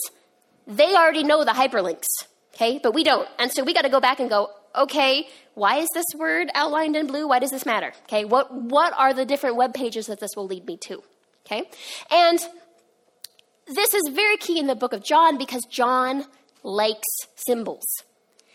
they 0.68 0.94
already 0.94 1.24
know 1.24 1.44
the 1.44 1.52
hyperlinks, 1.52 2.08
okay, 2.54 2.80
but 2.82 2.94
we 2.94 3.04
don't. 3.04 3.28
And 3.40 3.52
so 3.52 3.64
we 3.64 3.74
got 3.74 3.82
to 3.82 3.90
go 3.90 4.00
back 4.00 4.20
and 4.20 4.30
go, 4.30 4.52
okay, 4.76 5.28
why 5.56 5.78
is 5.78 5.90
this 5.96 6.06
word 6.16 6.50
outlined 6.54 6.96
in 6.96 7.08
blue? 7.08 7.28
Why 7.28 7.40
does 7.40 7.52
this 7.52 7.66
matter? 7.66 7.94
Okay, 8.04 8.26
what, 8.26 8.54
what 8.54 8.94
are 8.96 9.14
the 9.14 9.26
different 9.26 9.56
web 9.56 9.74
pages 9.74 10.06
that 10.06 10.20
this 10.20 10.36
will 10.36 10.46
lead 10.46 10.68
me 10.68 10.78
to? 10.88 11.02
Okay, 11.46 11.64
and 12.12 12.40
this 13.66 13.94
is 13.94 14.04
very 14.14 14.38
key 14.38 14.60
in 14.60 14.68
the 14.68 14.76
book 14.76 14.94
of 14.94 15.04
John 15.04 15.38
because 15.38 15.64
John 15.70 16.26
likes 16.64 17.08
symbols. 17.36 17.86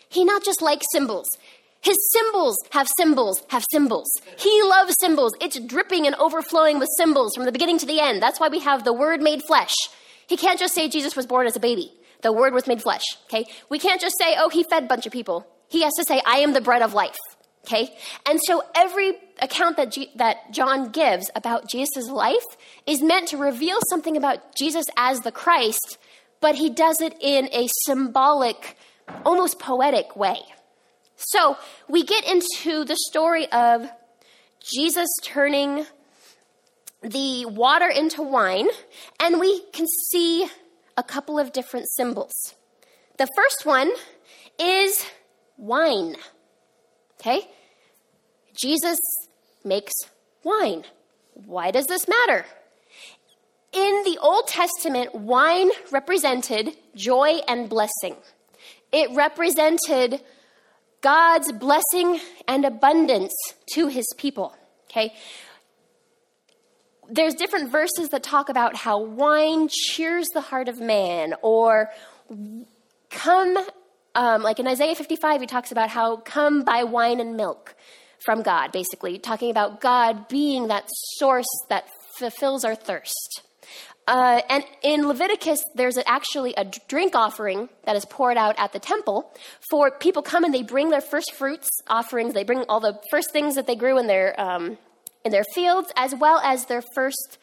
He 0.08 0.24
not 0.24 0.44
just 0.44 0.62
likes 0.62 0.86
symbols, 0.90 1.28
his 1.80 1.96
symbols 2.12 2.56
have 2.70 2.88
symbols, 2.98 3.42
have 3.50 3.64
symbols. 3.70 4.08
He 4.36 4.62
loves 4.62 4.94
symbols. 5.00 5.32
It's 5.40 5.60
dripping 5.60 6.06
and 6.06 6.16
overflowing 6.16 6.78
with 6.78 6.88
symbols 6.96 7.34
from 7.34 7.44
the 7.44 7.52
beginning 7.52 7.78
to 7.78 7.86
the 7.86 8.00
end. 8.00 8.20
That's 8.20 8.40
why 8.40 8.48
we 8.48 8.58
have 8.60 8.84
the 8.84 8.92
Word 8.92 9.22
made 9.22 9.42
flesh. 9.44 9.74
He 10.26 10.36
can't 10.36 10.58
just 10.58 10.74
say 10.74 10.88
Jesus 10.88 11.14
was 11.14 11.26
born 11.26 11.46
as 11.46 11.56
a 11.56 11.60
baby. 11.60 11.92
The 12.22 12.32
Word 12.32 12.52
was 12.52 12.66
made 12.66 12.82
flesh, 12.82 13.04
okay? 13.26 13.46
We 13.68 13.78
can't 13.78 14.00
just 14.00 14.18
say, 14.18 14.34
oh, 14.36 14.48
he 14.48 14.64
fed 14.64 14.84
a 14.84 14.86
bunch 14.86 15.06
of 15.06 15.12
people. 15.12 15.46
He 15.68 15.82
has 15.82 15.92
to 15.94 16.04
say, 16.04 16.20
I 16.26 16.38
am 16.38 16.52
the 16.52 16.60
bread 16.60 16.82
of 16.82 16.94
life, 16.94 17.16
okay? 17.64 17.96
And 18.26 18.40
so 18.44 18.62
every 18.74 19.12
account 19.40 19.76
that, 19.76 19.92
G- 19.92 20.10
that 20.16 20.52
John 20.52 20.90
gives 20.90 21.30
about 21.36 21.68
Jesus' 21.70 22.08
life 22.08 22.44
is 22.86 23.00
meant 23.00 23.28
to 23.28 23.36
reveal 23.36 23.78
something 23.88 24.16
about 24.16 24.56
Jesus 24.56 24.86
as 24.96 25.20
the 25.20 25.30
Christ, 25.30 25.96
but 26.40 26.54
he 26.54 26.70
does 26.70 27.00
it 27.00 27.16
in 27.20 27.48
a 27.52 27.68
symbolic, 27.86 28.76
almost 29.24 29.58
poetic 29.58 30.16
way. 30.16 30.38
So 31.16 31.56
we 31.88 32.04
get 32.04 32.24
into 32.26 32.84
the 32.84 32.96
story 33.08 33.50
of 33.50 33.90
Jesus 34.60 35.08
turning 35.22 35.84
the 37.02 37.46
water 37.46 37.88
into 37.88 38.22
wine, 38.22 38.68
and 39.20 39.40
we 39.40 39.60
can 39.72 39.86
see 40.10 40.48
a 40.96 41.02
couple 41.02 41.38
of 41.38 41.52
different 41.52 41.88
symbols. 41.90 42.54
The 43.18 43.28
first 43.36 43.64
one 43.64 43.90
is 44.58 45.04
wine. 45.56 46.16
Okay? 47.20 47.48
Jesus 48.54 48.98
makes 49.64 49.92
wine. 50.42 50.84
Why 51.34 51.70
does 51.70 51.86
this 51.86 52.08
matter? 52.08 52.44
In 53.72 54.02
the 54.04 54.18
Old 54.20 54.46
Testament, 54.46 55.14
wine 55.14 55.70
represented 55.90 56.76
joy 56.94 57.40
and 57.46 57.68
blessing. 57.68 58.16
It 58.92 59.10
represented 59.14 60.22
God's 61.00 61.52
blessing 61.52 62.20
and 62.46 62.64
abundance 62.64 63.34
to 63.74 63.88
his 63.88 64.06
people. 64.16 64.54
Okay? 64.90 65.14
There's 67.10 67.34
different 67.34 67.70
verses 67.70 68.08
that 68.10 68.22
talk 68.22 68.48
about 68.48 68.74
how 68.74 69.00
wine 69.00 69.68
cheers 69.70 70.26
the 70.34 70.40
heart 70.40 70.68
of 70.68 70.80
man, 70.80 71.34
or 71.42 71.90
come, 73.10 73.56
um, 74.14 74.42
like 74.42 74.58
in 74.58 74.66
Isaiah 74.66 74.94
55, 74.94 75.40
he 75.40 75.46
talks 75.46 75.72
about 75.72 75.88
how 75.88 76.16
come 76.16 76.64
by 76.64 76.84
wine 76.84 77.20
and 77.20 77.36
milk 77.36 77.74
from 78.18 78.42
God, 78.42 78.72
basically, 78.72 79.18
talking 79.18 79.50
about 79.50 79.80
God 79.80 80.28
being 80.28 80.68
that 80.68 80.84
source 81.16 81.46
that 81.68 81.88
fulfills 82.18 82.64
our 82.64 82.74
thirst. 82.74 83.42
Uh, 84.08 84.40
and 84.48 84.64
in 84.82 85.06
Leviticus, 85.06 85.62
there's 85.74 85.98
actually 86.06 86.54
a 86.56 86.64
drink 86.88 87.14
offering 87.14 87.68
that 87.84 87.94
is 87.94 88.06
poured 88.06 88.38
out 88.38 88.54
at 88.58 88.72
the 88.72 88.78
temple 88.78 89.30
for 89.70 89.90
people 89.90 90.22
come 90.22 90.44
and 90.44 90.54
they 90.54 90.62
bring 90.62 90.88
their 90.88 91.02
first 91.02 91.34
fruits 91.34 91.68
offerings. 91.86 92.32
They 92.32 92.42
bring 92.42 92.64
all 92.70 92.80
the 92.80 92.98
first 93.10 93.32
things 93.32 93.54
that 93.56 93.66
they 93.66 93.76
grew 93.76 93.98
in 93.98 94.06
their 94.06 94.38
um, 94.40 94.78
in 95.26 95.30
their 95.30 95.44
fields, 95.54 95.92
as 95.94 96.14
well 96.14 96.40
as 96.42 96.64
their 96.64 96.82
first 96.94 97.38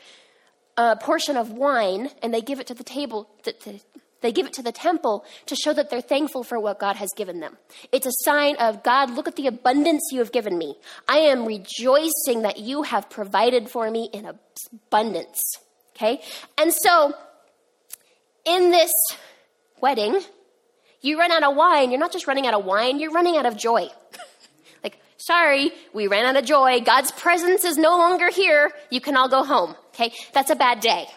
a 0.78 0.96
portion 0.96 1.38
of 1.38 1.52
wine 1.52 2.10
and 2.22 2.34
they 2.34 2.42
give 2.42 2.60
it 2.60 2.68
to 2.68 2.74
the 2.74 2.84
table, 2.84 3.30
to, 3.44 3.54
to, 3.54 3.80
they 4.22 4.32
give 4.32 4.46
it 4.46 4.54
to 4.54 4.64
the 4.64 4.72
temple 4.72 5.24
to 5.46 5.56
show 5.56 5.72
that 5.72 5.90
they're 5.90 6.02
thankful 6.02 6.44
for 6.44 6.60
what 6.60 6.80
God 6.80 6.96
has 6.96 7.10
given 7.16 7.40
them. 7.40 7.58
It's 7.92 8.08
a 8.08 8.12
sign 8.24 8.56
of 8.58 8.84
God, 8.84 9.12
look 9.12 9.28
at 9.28 9.36
the 9.36 9.48
abundance 9.48 10.02
you 10.12 10.20
have 10.20 10.32
given 10.32 10.58
me. 10.58 10.76
I 11.08 11.20
am 11.20 11.46
rejoicing 11.46 12.42
that 12.42 12.60
you 12.60 12.84
have 12.84 13.10
provided 13.10 13.70
for 13.70 13.90
me 13.90 14.10
in 14.12 14.26
abundance. 14.90 15.42
Okay? 15.96 16.22
And 16.58 16.74
so, 16.74 17.14
in 18.46 18.72
this 18.72 18.92
wedding, 19.82 20.20
you 21.02 21.20
run 21.20 21.32
out 21.32 21.44
of 21.44 21.56
wine. 21.56 21.92
You're 21.92 22.00
not 22.00 22.12
just 22.12 22.28
running 22.28 22.48
out 22.48 22.54
of 22.54 22.66
wine, 22.66 23.00
you're 23.00 23.12
running 23.12 23.38
out 23.38 23.46
of 23.46 23.56
joy. 23.58 23.88
like, 24.84 25.00
sorry, 25.18 25.72
we 25.94 26.08
ran 26.08 26.25
out 26.25 26.36
of 26.36 26.46
joy. 26.46 26.82
God's 26.82 27.12
presence 27.12 27.64
is 27.64 27.78
no 27.78 27.98
longer 27.98 28.30
here. 28.30 28.72
You 28.90 29.02
can 29.02 29.16
all 29.16 29.30
go 29.30 29.44
home. 29.44 29.75
Okay? 29.90 30.14
That's 30.34 30.50
a 30.50 30.56
bad 30.56 30.80
day. 30.80 31.08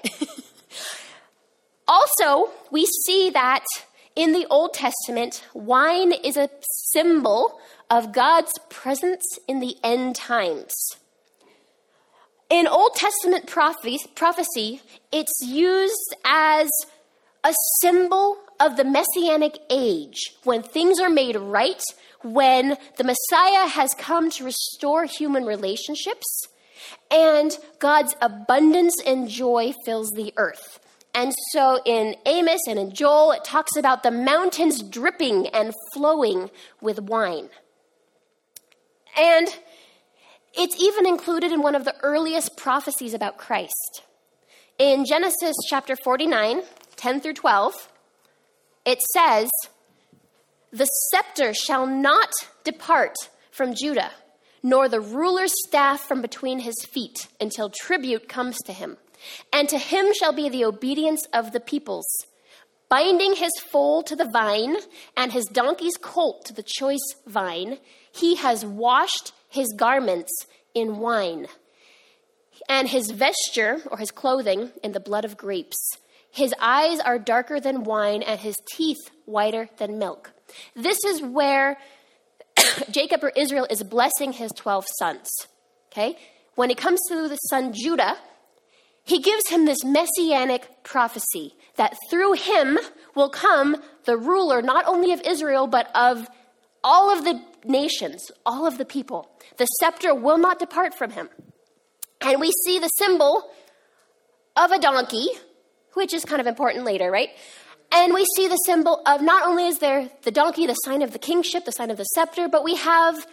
also, 1.88 2.50
we 2.70 2.87
see 2.87 3.30
that 3.30 3.64
in 4.14 4.32
the 4.32 4.47
Old 4.50 4.75
Testament, 4.75 5.44
wine 5.54 6.12
is 6.12 6.37
a 6.37 6.50
symbol 6.92 7.61
of 7.90 8.12
God's 8.12 8.52
presence 8.68 9.25
in 9.47 9.61
the 9.61 9.76
end 9.82 10.16
times. 10.16 10.75
In 12.50 12.67
Old 12.67 12.95
Testament 12.95 13.47
prophecy, 13.47 14.81
it's 15.12 15.40
used 15.43 16.14
as 16.25 16.71
a 17.45 17.52
symbol 17.83 18.38
of 18.59 18.76
the 18.76 18.85
messianic 18.85 19.59
age 19.69 20.35
when 20.45 20.62
things 20.62 20.99
are 20.99 21.11
made 21.11 21.37
right, 21.37 21.83
when 22.23 22.78
the 22.97 23.05
Messiah 23.05 23.69
has 23.69 23.90
come 23.99 24.31
to 24.31 24.45
restore 24.45 25.05
human 25.05 25.45
relationships, 25.45 26.49
and 27.11 27.57
God's 27.81 28.17
abundance 28.23 28.97
and 29.07 29.28
joy 29.28 29.75
fills 29.85 30.11
the 30.12 30.33
earth. 30.38 30.81
And 31.14 31.35
so 31.52 31.81
in 31.85 32.17
Amos 32.25 32.61
and 32.67 32.78
in 32.78 32.95
Joel, 32.95 33.33
it 33.33 33.45
talks 33.45 33.76
about 33.76 34.02
the 34.02 34.11
mountains 34.11 34.83
dripping 34.83 35.49
and 35.49 35.75
flowing 35.93 36.50
with 36.81 36.99
wine. 36.99 37.50
And 39.19 39.49
it's 40.58 40.76
even 40.82 41.06
included 41.06 41.52
in 41.52 41.62
one 41.62 41.76
of 41.76 41.84
the 41.84 41.94
earliest 42.02 42.56
prophecies 42.56 43.14
about 43.14 43.38
Christ. 43.38 44.02
In 44.78 45.04
Genesis 45.04 45.54
chapter 45.68 45.94
49, 45.94 46.62
10 46.96 47.20
through 47.20 47.34
12, 47.34 47.74
it 48.84 49.00
says, 49.14 49.48
The 50.72 50.86
scepter 50.86 51.54
shall 51.54 51.86
not 51.86 52.32
depart 52.64 53.14
from 53.52 53.74
Judah, 53.74 54.10
nor 54.62 54.88
the 54.88 55.00
ruler's 55.00 55.52
staff 55.68 56.00
from 56.00 56.20
between 56.22 56.60
his 56.60 56.76
feet, 56.92 57.28
until 57.40 57.70
tribute 57.70 58.28
comes 58.28 58.56
to 58.66 58.72
him. 58.72 58.96
And 59.52 59.68
to 59.68 59.78
him 59.78 60.12
shall 60.12 60.32
be 60.32 60.48
the 60.48 60.64
obedience 60.64 61.24
of 61.32 61.52
the 61.52 61.60
peoples, 61.60 62.06
binding 62.88 63.34
his 63.34 63.52
foal 63.70 64.02
to 64.02 64.16
the 64.16 64.28
vine, 64.28 64.76
and 65.16 65.32
his 65.32 65.44
donkey's 65.46 65.96
colt 66.00 66.44
to 66.46 66.52
the 66.52 66.64
choice 66.66 67.14
vine. 67.26 67.78
He 68.10 68.36
has 68.36 68.64
washed 68.64 69.32
his 69.49 69.73
garments 69.76 70.33
in 70.75 70.99
wine, 70.99 71.47
and 72.69 72.88
his 72.88 73.11
vesture, 73.11 73.81
or 73.90 73.99
his 73.99 74.11
clothing, 74.11 74.71
in 74.83 74.93
the 74.93 75.00
blood 75.00 75.25
of 75.25 75.37
grapes. 75.37 75.78
His 76.31 76.55
eyes 76.61 77.00
are 77.00 77.19
darker 77.19 77.59
than 77.61 77.85
wine, 77.85 78.23
and 78.23 78.40
his 78.40 78.57
teeth 78.73 79.11
whiter 79.25 79.69
than 79.78 79.99
milk. 79.99 80.33
This 80.75 81.05
is 81.05 81.23
where 81.23 81.78
Jacob 82.90 83.25
or 83.25 83.33
Israel 83.37 83.67
is 83.71 83.83
blessing 83.83 84.33
his 84.33 84.52
12 84.52 84.87
sons. 84.99 85.31
Okay? 85.90 86.17
When 86.55 86.71
it 86.71 86.76
comes 86.76 87.00
to 87.09 87.28
the 87.28 87.37
son 87.37 87.73
Judah, 87.73 88.17
he 89.05 89.21
gives 89.21 89.49
him 89.49 89.64
this 89.64 89.85
messianic 89.85 90.83
prophecy 90.83 91.55
that 91.76 91.97
through 92.11 92.35
him 92.35 92.78
will 93.14 93.31
come 93.31 93.76
the 94.04 94.19
ruler 94.19 94.61
not 94.61 94.87
only 94.87 95.13
of 95.13 95.21
Israel, 95.23 95.67
but 95.67 95.91
of 95.95 96.28
all 96.84 97.11
of 97.11 97.25
the 97.25 97.41
nations, 97.64 98.30
all 98.44 98.66
of 98.66 98.78
the 98.78 98.84
people. 98.84 99.30
The 99.56 99.66
scepter 99.80 100.14
will 100.14 100.38
not 100.38 100.58
depart 100.58 100.94
from 100.94 101.10
him. 101.10 101.28
And 102.21 102.40
we 102.40 102.52
see 102.64 102.78
the 102.78 102.88
symbol 102.88 103.50
of 104.56 104.73
a 104.73 104.78
donkey 104.78 105.28
which 105.94 106.14
is 106.14 106.25
kind 106.25 106.40
of 106.40 106.47
important 106.47 106.84
later, 106.84 107.10
right? 107.10 107.30
And 107.90 108.12
we 108.12 108.25
see 108.36 108.49
the 108.49 108.56
symbol 108.56 109.02
of 109.06 109.23
not 109.23 109.47
only 109.47 109.66
is 109.66 109.78
there 109.78 110.10
the 110.23 110.30
donkey, 110.30 110.66
the 110.66 110.75
sign 110.75 111.02
of 111.02 111.12
the 111.12 111.18
kingship, 111.18 111.64
the 111.64 111.73
sign 111.73 111.90
of 111.90 111.97
the 111.97 112.04
scepter, 112.04 112.49
but 112.49 112.62
we 112.62 112.76
have 112.76 113.26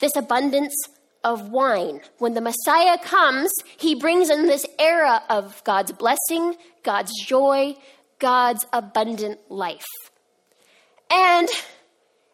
this 0.00 0.16
abundance 0.16 0.74
of 1.22 1.50
wine. 1.50 2.00
When 2.18 2.34
the 2.34 2.40
Messiah 2.40 2.98
comes, 2.98 3.52
he 3.76 3.94
brings 3.94 4.30
in 4.30 4.46
this 4.46 4.66
era 4.78 5.22
of 5.28 5.62
God's 5.64 5.92
blessing, 5.92 6.56
God's 6.82 7.12
joy, 7.24 7.74
God's 8.18 8.66
abundant 8.72 9.38
life. 9.50 9.84
And 11.10 11.48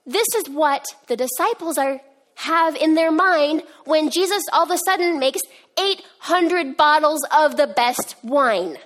this 0.06 0.26
is 0.34 0.48
what 0.48 0.84
the 1.08 1.16
disciples 1.16 1.78
are 1.78 2.00
have 2.36 2.74
in 2.74 2.94
their 2.94 3.12
mind 3.12 3.62
when 3.84 4.10
Jesus 4.10 4.42
all 4.52 4.64
of 4.64 4.70
a 4.70 4.78
sudden 4.78 5.18
makes 5.18 5.40
800 5.78 6.76
bottles 6.76 7.20
of 7.34 7.56
the 7.56 7.66
best 7.66 8.16
wine. 8.22 8.78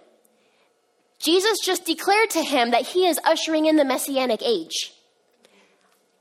Jesus 1.18 1.58
just 1.64 1.86
declared 1.86 2.30
to 2.30 2.42
him 2.42 2.72
that 2.72 2.86
he 2.88 3.06
is 3.06 3.18
ushering 3.24 3.66
in 3.66 3.76
the 3.76 3.84
messianic 3.84 4.42
age. 4.42 4.92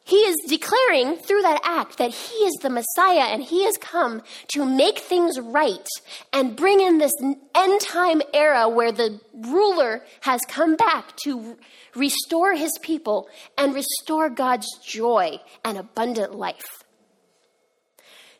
He 0.05 0.17
is 0.17 0.35
declaring 0.47 1.15
through 1.15 1.43
that 1.43 1.61
act 1.63 1.97
that 1.97 2.11
he 2.11 2.35
is 2.35 2.53
the 2.61 2.69
Messiah 2.69 3.31
and 3.31 3.41
he 3.41 3.63
has 3.63 3.77
come 3.77 4.21
to 4.49 4.65
make 4.65 4.99
things 4.99 5.39
right 5.39 5.87
and 6.33 6.57
bring 6.57 6.81
in 6.81 6.97
this 6.97 7.13
end 7.55 7.81
time 7.81 8.21
era 8.33 8.67
where 8.67 8.91
the 8.91 9.21
ruler 9.33 10.03
has 10.21 10.41
come 10.47 10.75
back 10.75 11.15
to 11.23 11.57
restore 11.95 12.53
his 12.53 12.77
people 12.81 13.29
and 13.57 13.73
restore 13.73 14.29
God's 14.29 14.67
joy 14.85 15.39
and 15.63 15.77
abundant 15.77 16.35
life. 16.35 16.83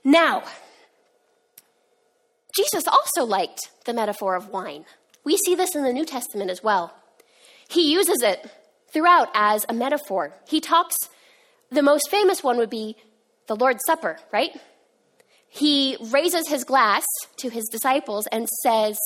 Now, 0.03 0.43
Jesus 2.57 2.85
also 2.87 3.23
liked 3.25 3.69
the 3.85 3.93
metaphor 3.93 4.35
of 4.35 4.49
wine. 4.49 4.85
We 5.23 5.37
see 5.37 5.55
this 5.55 5.75
in 5.75 5.83
the 5.83 5.93
New 5.93 6.05
Testament 6.05 6.51
as 6.51 6.61
well. 6.61 6.93
He 7.69 7.91
uses 7.91 8.21
it 8.21 8.51
throughout 8.91 9.29
as 9.33 9.65
a 9.69 9.73
metaphor. 9.73 10.33
He 10.47 10.59
talks, 10.59 10.95
the 11.73 11.81
most 11.81 12.09
famous 12.09 12.43
one 12.43 12.57
would 12.57 12.69
be 12.69 12.95
the 13.47 13.55
Lord's 13.55 13.81
Supper, 13.85 14.17
right? 14.31 14.55
He 15.47 15.97
raises 16.11 16.47
his 16.47 16.63
glass 16.63 17.05
to 17.37 17.49
his 17.49 17.67
disciples 17.71 18.27
and 18.31 18.47
says, 18.63 18.97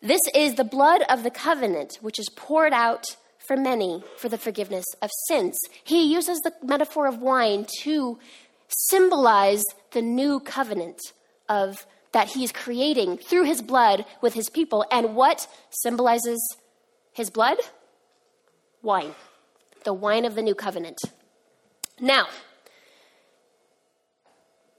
This 0.00 0.20
is 0.34 0.54
the 0.54 0.64
blood 0.64 1.02
of 1.08 1.22
the 1.22 1.30
covenant, 1.30 1.98
which 2.00 2.18
is 2.18 2.28
poured 2.34 2.72
out 2.72 3.04
for 3.38 3.56
many 3.56 4.02
for 4.16 4.28
the 4.28 4.38
forgiveness 4.38 4.84
of 5.00 5.10
sins. 5.28 5.58
He 5.84 6.12
uses 6.12 6.38
the 6.40 6.52
metaphor 6.62 7.06
of 7.06 7.18
wine 7.18 7.66
to 7.82 8.18
symbolize 8.68 9.62
the 9.92 10.02
new 10.02 10.40
covenant 10.40 11.00
of 11.48 11.86
that 12.12 12.28
he's 12.28 12.52
creating 12.52 13.18
through 13.18 13.44
his 13.44 13.62
blood 13.62 14.04
with 14.20 14.34
his 14.34 14.48
people. 14.48 14.84
And 14.90 15.14
what 15.14 15.46
symbolizes 15.70 16.40
his 17.12 17.30
blood? 17.30 17.58
Wine, 18.82 19.14
the 19.84 19.92
wine 19.92 20.24
of 20.24 20.34
the 20.34 20.42
new 20.42 20.54
covenant. 20.54 20.98
Now, 22.02 22.26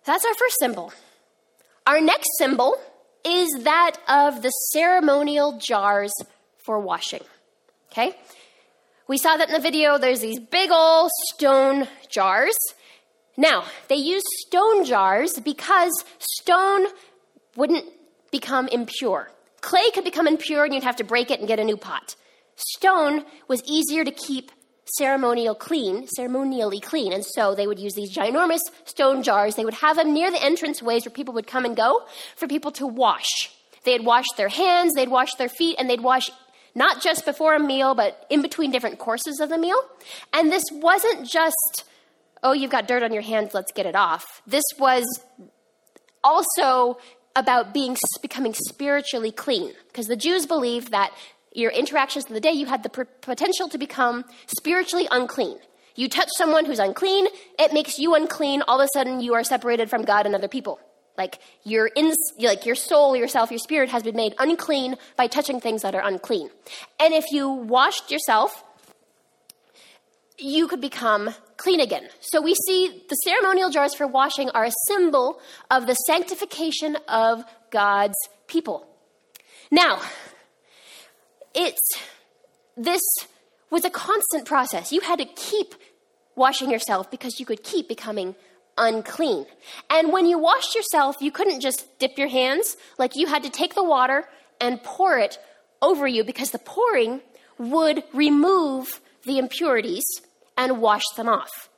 that's 0.06 0.26
our 0.26 0.34
first 0.34 0.58
symbol. 0.60 0.92
Our 1.88 2.02
next 2.02 2.28
symbol 2.38 2.76
is 3.26 3.50
that 3.62 3.94
of 4.10 4.42
the 4.42 4.50
ceremonial 4.50 5.58
jars 5.58 6.12
for 6.66 6.80
washing. 6.80 7.24
Okay? 7.92 8.18
We 9.08 9.18
saw 9.18 9.38
that 9.38 9.48
in 9.48 9.54
the 9.54 9.62
video. 9.62 9.98
There's 9.98 10.20
these 10.20 10.38
big 10.38 10.70
old 10.70 11.12
stone 11.34 11.88
jars. 12.10 12.58
Now, 13.38 13.64
they 13.88 13.96
use 13.96 14.24
stone 14.46 14.84
jars 14.84 15.40
because 15.40 16.04
stone 16.20 16.88
wouldn't 17.56 17.86
become 18.32 18.68
impure. 18.68 19.32
Clay 19.62 19.92
could 19.92 20.04
become 20.04 20.28
impure 20.28 20.66
and 20.66 20.74
you'd 20.74 20.84
have 20.84 20.98
to 20.98 21.06
break 21.06 21.32
it 21.32 21.40
and 21.40 21.48
get 21.48 21.60
a 21.60 21.64
new 21.64 21.78
pot. 21.78 22.18
Stone 22.58 23.24
was 23.48 23.64
easier 23.66 24.04
to 24.04 24.12
keep 24.12 24.52
ceremonial 24.86 25.56
clean, 25.56 26.08
ceremonially 26.08 26.80
clean, 26.80 27.13
and 27.13 27.26
so 27.26 27.56
they 27.56 27.67
would 27.67 27.80
use 27.80 27.93
these 27.93 28.15
ginormous 28.15 28.62
stone 28.86 29.24
jars. 29.24 29.56
They 29.56 29.65
would 29.65 29.76
have 29.76 29.96
them 29.96 30.13
near 30.13 30.32
the 30.32 30.43
entrance 30.43 30.82
ways 30.82 31.06
where 31.06 31.13
people 31.13 31.34
would 31.36 31.48
come 31.48 31.65
and 31.65 31.76
go 31.76 32.04
for 32.36 32.48
people 32.48 32.72
to 32.74 32.88
wash. 32.88 33.52
They'd 33.86 34.06
wash 34.06 34.26
their 34.38 34.50
hands, 34.50 34.93
they'd 34.93 35.10
wash 35.10 35.36
their 35.36 35.50
feet, 35.50 35.76
and 35.80 35.89
they'd 35.89 36.02
wash 36.02 36.30
not 36.76 37.02
just 37.02 37.26
before 37.26 37.56
a 37.56 37.60
meal, 37.60 37.96
but 37.96 38.26
in 38.30 38.41
between 38.41 38.72
different 38.72 39.00
courses 39.00 39.39
of 39.39 39.50
the 39.50 39.58
meal. 39.58 39.80
And 40.32 40.52
this 40.52 40.63
wasn't 40.72 41.28
just, 41.28 41.84
oh, 42.41 42.54
you've 42.54 42.72
got 42.72 42.88
dirt 42.88 43.04
on 43.04 43.13
your 43.13 43.22
hands, 43.22 43.54
let's 43.54 43.72
get 43.72 43.86
it 43.86 43.96
off. 43.96 44.41
This 44.48 44.63
was 44.80 45.06
also 46.24 46.98
about 47.36 47.74
being 47.74 47.98
becoming 48.22 48.54
spiritually 48.54 49.32
clean 49.32 49.74
because 49.88 50.08
the 50.08 50.15
Jews 50.15 50.46
believed 50.46 50.91
that 50.91 51.12
your 51.54 51.72
interactions 51.72 52.26
of 52.26 52.34
the 52.34 52.39
day 52.39 52.52
you 52.52 52.66
had 52.66 52.84
the 52.84 52.89
potential 53.22 53.70
to 53.70 53.78
become 53.78 54.26
spiritually 54.48 55.08
unclean. 55.12 55.58
You 55.96 56.10
touch 56.10 56.30
someone 56.36 56.66
who's 56.66 56.80
unclean, 56.80 57.28
it 57.60 57.72
makes 57.72 58.00
you 58.00 58.16
unclean. 58.16 58.63
All 58.68 58.82
of 58.82 58.86
a 58.86 58.89
sudden, 58.94 59.22
you 59.22 59.36
are 59.36 59.44
separated 59.44 59.89
from 59.89 60.04
God 60.04 60.26
and 60.26 60.34
other 60.34 60.48
people. 60.48 60.80
Like 61.18 61.38
your 61.63 61.88
in, 61.96 62.12
like 62.39 62.66
your 62.66 62.76
soul, 62.76 63.16
yourself, 63.16 63.52
your 63.52 63.60
spirit 63.60 63.89
has 63.89 64.02
been 64.02 64.16
made 64.16 64.34
unclean 64.39 64.96
by 65.16 65.28
touching 65.28 65.60
things 65.60 65.84
that 65.84 65.94
are 65.94 66.06
unclean. 66.06 66.50
And 67.00 67.13
if 67.13 67.26
you 67.32 67.50
washed 67.50 68.10
yourself, 68.10 68.63
you 70.39 70.68
could 70.68 70.82
become 70.82 71.36
clean 71.58 71.80
again. 71.80 72.10
So 72.20 72.42
we 72.42 72.56
see 72.68 73.04
the 73.08 73.16
ceremonial 73.16 73.70
jars 73.70 73.94
for 73.94 74.08
washing 74.08 74.50
are 74.50 74.66
a 74.66 74.72
symbol 74.88 75.39
of 75.70 75.86
the 75.86 75.94
sanctification 75.94 76.98
of 77.08 77.44
God's 77.70 78.18
people. 78.48 78.88
Now, 79.70 80.02
it's 81.54 81.89
this 82.76 83.02
was 83.70 83.86
a 83.86 83.89
constant 83.89 84.46
process. 84.46 84.92
You 84.92 85.02
had 85.02 85.20
to 85.20 85.26
keep 85.26 85.76
washing 86.36 86.72
yourself 86.72 87.12
because 87.12 87.39
you 87.39 87.46
could 87.46 87.63
keep 87.63 87.88
becoming 87.88 88.36
unclean. 88.78 89.46
And 89.89 90.12
when 90.12 90.26
you 90.26 90.39
washed 90.39 90.76
yourself, 90.76 91.18
you 91.20 91.32
couldn't 91.32 91.62
just 91.62 92.00
dip 92.00 92.18
your 92.18 92.28
hands, 92.28 92.76
like 92.98 93.16
you 93.16 93.28
had 93.28 93.44
to 93.44 93.50
take 93.50 93.76
the 93.76 93.84
water 93.84 94.26
and 94.60 94.82
pour 94.82 95.18
it 95.18 95.38
over 95.82 96.08
you 96.08 96.24
because 96.24 96.52
the 96.52 96.60
pouring 96.60 97.22
would 97.58 98.04
remove 98.13 99.00
the 99.26 99.38
impurities 99.38 100.06
and 100.58 100.82
wash 100.82 101.04
them 101.16 101.30
off. 101.30 101.70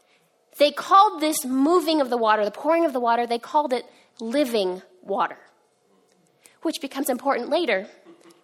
They 0.58 0.72
called 0.72 1.22
this 1.22 1.44
moving 1.46 2.00
of 2.00 2.10
the 2.10 2.18
water, 2.18 2.46
the 2.46 2.52
pouring 2.52 2.86
of 2.86 2.94
the 2.94 3.00
water, 3.00 3.28
they 3.28 3.40
called 3.40 3.74
it 3.74 3.86
living 4.22 4.82
water, 5.02 5.38
which 6.62 6.76
becomes 6.82 7.10
important 7.10 7.50
later 7.50 7.88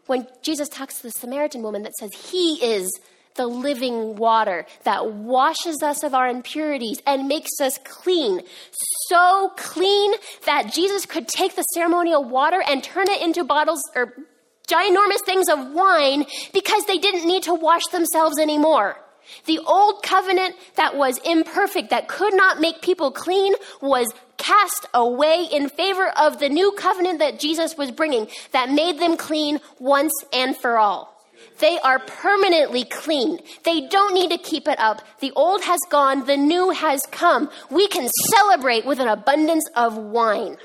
when 0.08 0.28
Jesus 0.42 0.70
talks 0.70 0.98
to 0.98 1.04
the 1.04 1.12
Samaritan 1.12 1.62
woman 1.64 1.84
that 1.84 1.94
says, 1.94 2.12
He 2.14 2.54
is 2.64 2.90
the 3.36 3.48
living 3.48 4.16
water 4.16 4.66
that 4.84 5.12
washes 5.14 5.82
us 5.82 6.04
of 6.04 6.14
our 6.14 6.28
impurities 6.28 7.02
and 7.08 7.28
makes 7.28 7.50
us 7.62 7.78
clean. 7.84 8.42
So 9.08 9.52
clean 9.58 10.14
that 10.46 10.74
Jesus 10.74 11.06
could 11.06 11.28
take 11.28 11.56
the 11.56 11.64
ceremonial 11.74 12.24
water 12.24 12.62
and 12.68 12.84
turn 12.84 13.10
it 13.10 13.22
into 13.22 13.44
bottles 13.44 13.82
or 13.96 14.14
ginormous 14.68 15.24
things 15.26 15.50
of 15.50 15.72
wine 15.72 16.26
because 16.54 16.86
they 16.86 16.98
didn't 16.98 17.28
need 17.28 17.44
to 17.44 17.54
wash 17.54 17.86
themselves 17.92 18.40
anymore. 18.40 18.98
The 19.46 19.60
old 19.60 20.04
covenant 20.04 20.56
that 20.76 20.98
was 20.98 21.18
imperfect, 21.20 21.92
that 21.92 22.08
could 22.08 22.34
not 22.34 22.60
make 22.60 22.82
people 22.82 23.12
clean, 23.12 23.54
was 23.82 24.12
cast 24.42 24.88
away 24.94 25.48
in 25.52 25.70
favor 25.70 26.10
of 26.18 26.40
the 26.40 26.50
new 26.50 26.72
covenant 26.72 27.20
that 27.20 27.40
Jesus 27.40 27.78
was 27.78 27.92
bringing 27.92 28.28
that 28.52 28.72
made 28.72 29.00
them 29.00 29.16
clean 29.16 29.60
once 29.80 30.14
and 30.34 30.58
for 30.58 30.78
all. 30.78 31.10
They 31.60 31.78
are 31.80 32.00
permanently 32.00 32.84
clean. 32.86 33.40
They 33.64 33.88
don't 33.88 34.16
need 34.16 34.32
to 34.32 34.38
keep 34.38 34.68
it 34.68 34.80
up. 34.80 35.04
The 35.20 35.32
old 35.36 35.64
has 35.64 35.80
gone, 35.90 36.26
the 36.26 36.38
new 36.38 36.72
has 36.72 37.06
come. 37.12 37.52
We 37.70 37.88
can 37.88 38.10
celebrate 38.32 38.86
with 38.86 39.00
an 39.00 39.08
abundance 39.08 39.70
of 39.76 39.96
wine. 39.96 40.58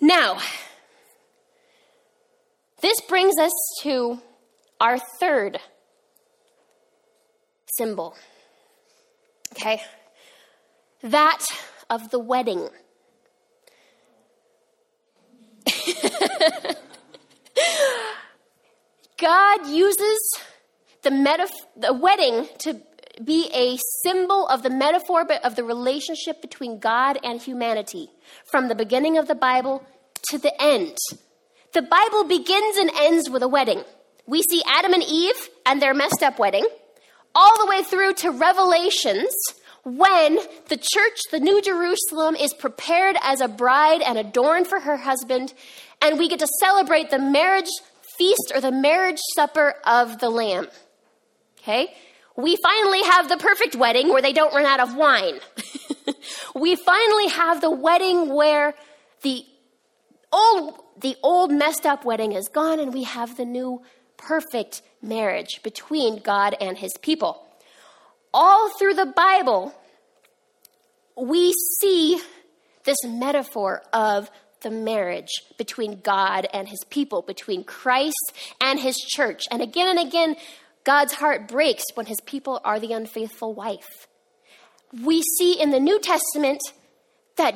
Now, 0.00 0.38
this 2.80 3.00
brings 3.02 3.38
us 3.38 3.52
to 3.82 4.18
our 4.80 4.98
third 4.98 5.60
symbol. 7.76 8.16
Okay? 9.52 9.82
That 11.02 11.44
of 11.90 12.10
the 12.10 12.18
wedding. 12.18 12.68
God 19.18 19.66
uses 19.68 20.34
the, 21.02 21.10
metaf- 21.10 21.50
the 21.76 21.92
wedding 21.92 22.48
to 22.60 22.80
be 23.22 23.50
a 23.54 23.78
symbol 24.02 24.46
of 24.46 24.62
the 24.62 24.70
metaphor 24.70 25.26
of 25.44 25.54
the 25.54 25.64
relationship 25.64 26.40
between 26.40 26.78
God 26.78 27.18
and 27.22 27.40
humanity 27.40 28.08
from 28.44 28.68
the 28.68 28.74
beginning 28.74 29.18
of 29.18 29.28
the 29.28 29.34
Bible 29.34 29.84
to 30.30 30.38
the 30.38 30.52
end. 30.60 30.96
The 31.72 31.82
Bible 31.82 32.24
begins 32.24 32.76
and 32.76 32.90
ends 33.00 33.30
with 33.30 33.42
a 33.42 33.48
wedding. 33.48 33.82
We 34.26 34.42
see 34.42 34.62
Adam 34.66 34.92
and 34.92 35.02
Eve 35.02 35.48
and 35.66 35.80
their 35.80 35.94
messed 35.94 36.22
up 36.22 36.38
wedding, 36.38 36.66
all 37.34 37.58
the 37.58 37.70
way 37.70 37.82
through 37.82 38.14
to 38.14 38.30
Revelations 38.30 39.34
when 39.84 40.38
the 40.68 40.76
church, 40.76 41.20
the 41.30 41.40
New 41.40 41.60
Jerusalem, 41.60 42.36
is 42.36 42.54
prepared 42.54 43.16
as 43.22 43.40
a 43.40 43.48
bride 43.48 44.00
and 44.00 44.16
adorned 44.16 44.68
for 44.68 44.80
her 44.80 44.96
husband, 44.96 45.52
and 46.00 46.18
we 46.18 46.28
get 46.28 46.38
to 46.38 46.48
celebrate 46.60 47.10
the 47.10 47.18
marriage 47.18 47.70
feast 48.16 48.52
or 48.54 48.60
the 48.60 48.70
marriage 48.70 49.20
supper 49.34 49.74
of 49.84 50.18
the 50.20 50.30
Lamb. 50.30 50.68
Okay? 51.60 51.94
We 52.36 52.56
finally 52.62 53.02
have 53.02 53.28
the 53.28 53.36
perfect 53.36 53.76
wedding 53.76 54.08
where 54.08 54.22
they 54.22 54.32
don't 54.32 54.54
run 54.54 54.64
out 54.64 54.80
of 54.80 54.94
wine. 54.94 55.40
we 56.54 56.76
finally 56.76 57.28
have 57.28 57.60
the 57.60 57.70
wedding 57.70 58.32
where 58.32 58.74
the 59.22 59.44
old, 60.32 60.80
the 61.00 61.16
old 61.22 61.52
messed 61.52 61.84
up 61.84 62.04
wedding 62.04 62.32
is 62.32 62.48
gone 62.48 62.80
and 62.80 62.94
we 62.94 63.02
have 63.02 63.36
the 63.36 63.44
new 63.44 63.82
perfect 64.16 64.82
marriage 65.02 65.60
between 65.62 66.18
God 66.18 66.56
and 66.60 66.78
his 66.78 66.92
people. 67.02 67.46
All 68.34 68.70
through 68.78 68.94
the 68.94 69.06
Bible, 69.06 69.74
we 71.16 71.52
see 71.80 72.20
this 72.84 72.98
metaphor 73.04 73.82
of 73.92 74.30
the 74.62 74.70
marriage 74.70 75.30
between 75.58 76.00
God 76.00 76.46
and 76.52 76.68
his 76.68 76.84
people, 76.88 77.22
between 77.22 77.64
Christ 77.64 78.32
and 78.60 78.78
his 78.78 78.96
church. 78.96 79.42
And 79.50 79.60
again 79.60 79.88
and 79.88 80.08
again, 80.08 80.36
God's 80.84 81.12
heart 81.12 81.48
breaks 81.48 81.84
when 81.94 82.06
his 82.06 82.20
people 82.24 82.60
are 82.64 82.80
the 82.80 82.92
unfaithful 82.92 83.54
wife. 83.54 84.08
We 85.02 85.22
see 85.22 85.60
in 85.60 85.70
the 85.70 85.80
New 85.80 86.00
Testament 86.00 86.60
that 87.36 87.54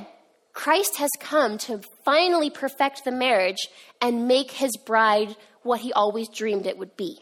Christ 0.52 0.96
has 0.98 1.10
come 1.20 1.58
to 1.58 1.82
finally 2.04 2.50
perfect 2.50 3.04
the 3.04 3.12
marriage 3.12 3.68
and 4.00 4.26
make 4.26 4.50
his 4.52 4.76
bride 4.86 5.36
what 5.62 5.80
he 5.80 5.92
always 5.92 6.28
dreamed 6.28 6.66
it 6.66 6.78
would 6.78 6.96
be. 6.96 7.20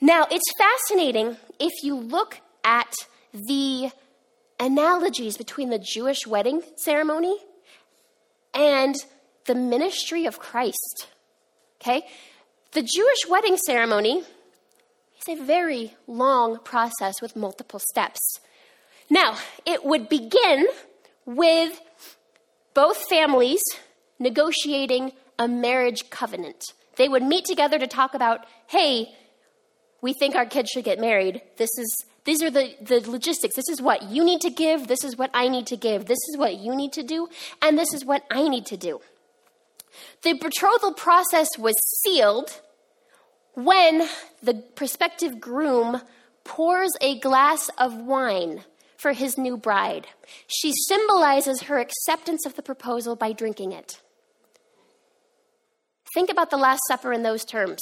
Now, 0.00 0.26
it's 0.30 0.52
fascinating 0.58 1.36
if 1.58 1.72
you 1.82 1.94
look 1.94 2.40
at 2.64 2.92
the 3.32 3.90
analogies 4.58 5.36
between 5.36 5.70
the 5.70 5.78
Jewish 5.78 6.26
wedding 6.26 6.62
ceremony 6.76 7.36
and 8.52 8.94
the 9.46 9.54
ministry 9.54 10.26
of 10.26 10.38
Christ. 10.38 11.08
Okay? 11.80 12.02
The 12.72 12.82
Jewish 12.82 13.28
wedding 13.28 13.56
ceremony 13.56 14.22
is 15.18 15.40
a 15.40 15.42
very 15.42 15.94
long 16.06 16.58
process 16.64 17.20
with 17.20 17.36
multiple 17.36 17.80
steps. 17.80 18.20
Now, 19.10 19.36
it 19.66 19.84
would 19.84 20.08
begin 20.08 20.66
with 21.26 21.80
both 22.72 22.96
families 23.08 23.62
negotiating 24.18 25.12
a 25.38 25.48
marriage 25.48 26.10
covenant. 26.10 26.64
They 26.96 27.08
would 27.08 27.22
meet 27.22 27.44
together 27.44 27.78
to 27.78 27.86
talk 27.86 28.14
about, 28.14 28.46
hey, 28.68 29.14
we 30.00 30.12
think 30.12 30.34
our 30.34 30.46
kids 30.46 30.70
should 30.70 30.84
get 30.84 30.98
married. 31.00 31.42
This 31.56 31.70
is 31.78 32.04
these 32.24 32.42
are 32.42 32.50
the, 32.50 32.74
the 32.80 33.00
logistics. 33.10 33.54
This 33.54 33.68
is 33.68 33.82
what 33.82 34.04
you 34.04 34.24
need 34.24 34.40
to 34.40 34.50
give. 34.50 34.88
This 34.88 35.04
is 35.04 35.16
what 35.16 35.30
I 35.34 35.48
need 35.48 35.66
to 35.66 35.76
give. 35.76 36.06
This 36.06 36.18
is 36.30 36.36
what 36.38 36.56
you 36.56 36.74
need 36.74 36.92
to 36.94 37.02
do. 37.02 37.28
And 37.60 37.78
this 37.78 37.92
is 37.92 38.04
what 38.04 38.24
I 38.30 38.48
need 38.48 38.66
to 38.66 38.76
do. 38.76 39.00
The 40.22 40.32
betrothal 40.32 40.94
process 40.94 41.48
was 41.58 41.74
sealed 42.02 42.60
when 43.52 44.08
the 44.42 44.54
prospective 44.74 45.38
groom 45.38 46.00
pours 46.44 46.92
a 47.00 47.18
glass 47.20 47.70
of 47.78 47.94
wine 47.94 48.64
for 48.96 49.12
his 49.12 49.36
new 49.36 49.56
bride. 49.56 50.06
She 50.46 50.72
symbolizes 50.88 51.62
her 51.62 51.78
acceptance 51.78 52.46
of 52.46 52.56
the 52.56 52.62
proposal 52.62 53.16
by 53.16 53.32
drinking 53.32 53.72
it. 53.72 54.00
Think 56.14 56.30
about 56.30 56.50
the 56.50 56.56
Last 56.56 56.80
Supper 56.88 57.12
in 57.12 57.22
those 57.22 57.44
terms. 57.44 57.80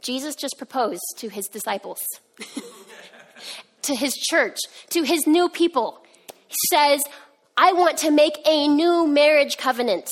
Jesus 0.00 0.34
just 0.34 0.56
proposed 0.56 1.02
to 1.18 1.28
his 1.28 1.48
disciples. 1.48 2.00
to 3.82 3.94
his 3.94 4.14
church, 4.14 4.58
to 4.90 5.02
his 5.02 5.26
new 5.26 5.48
people. 5.48 6.02
He 6.48 6.56
says, 6.70 7.02
I 7.56 7.72
want 7.72 7.98
to 7.98 8.10
make 8.10 8.38
a 8.46 8.68
new 8.68 9.06
marriage 9.06 9.56
covenant. 9.56 10.10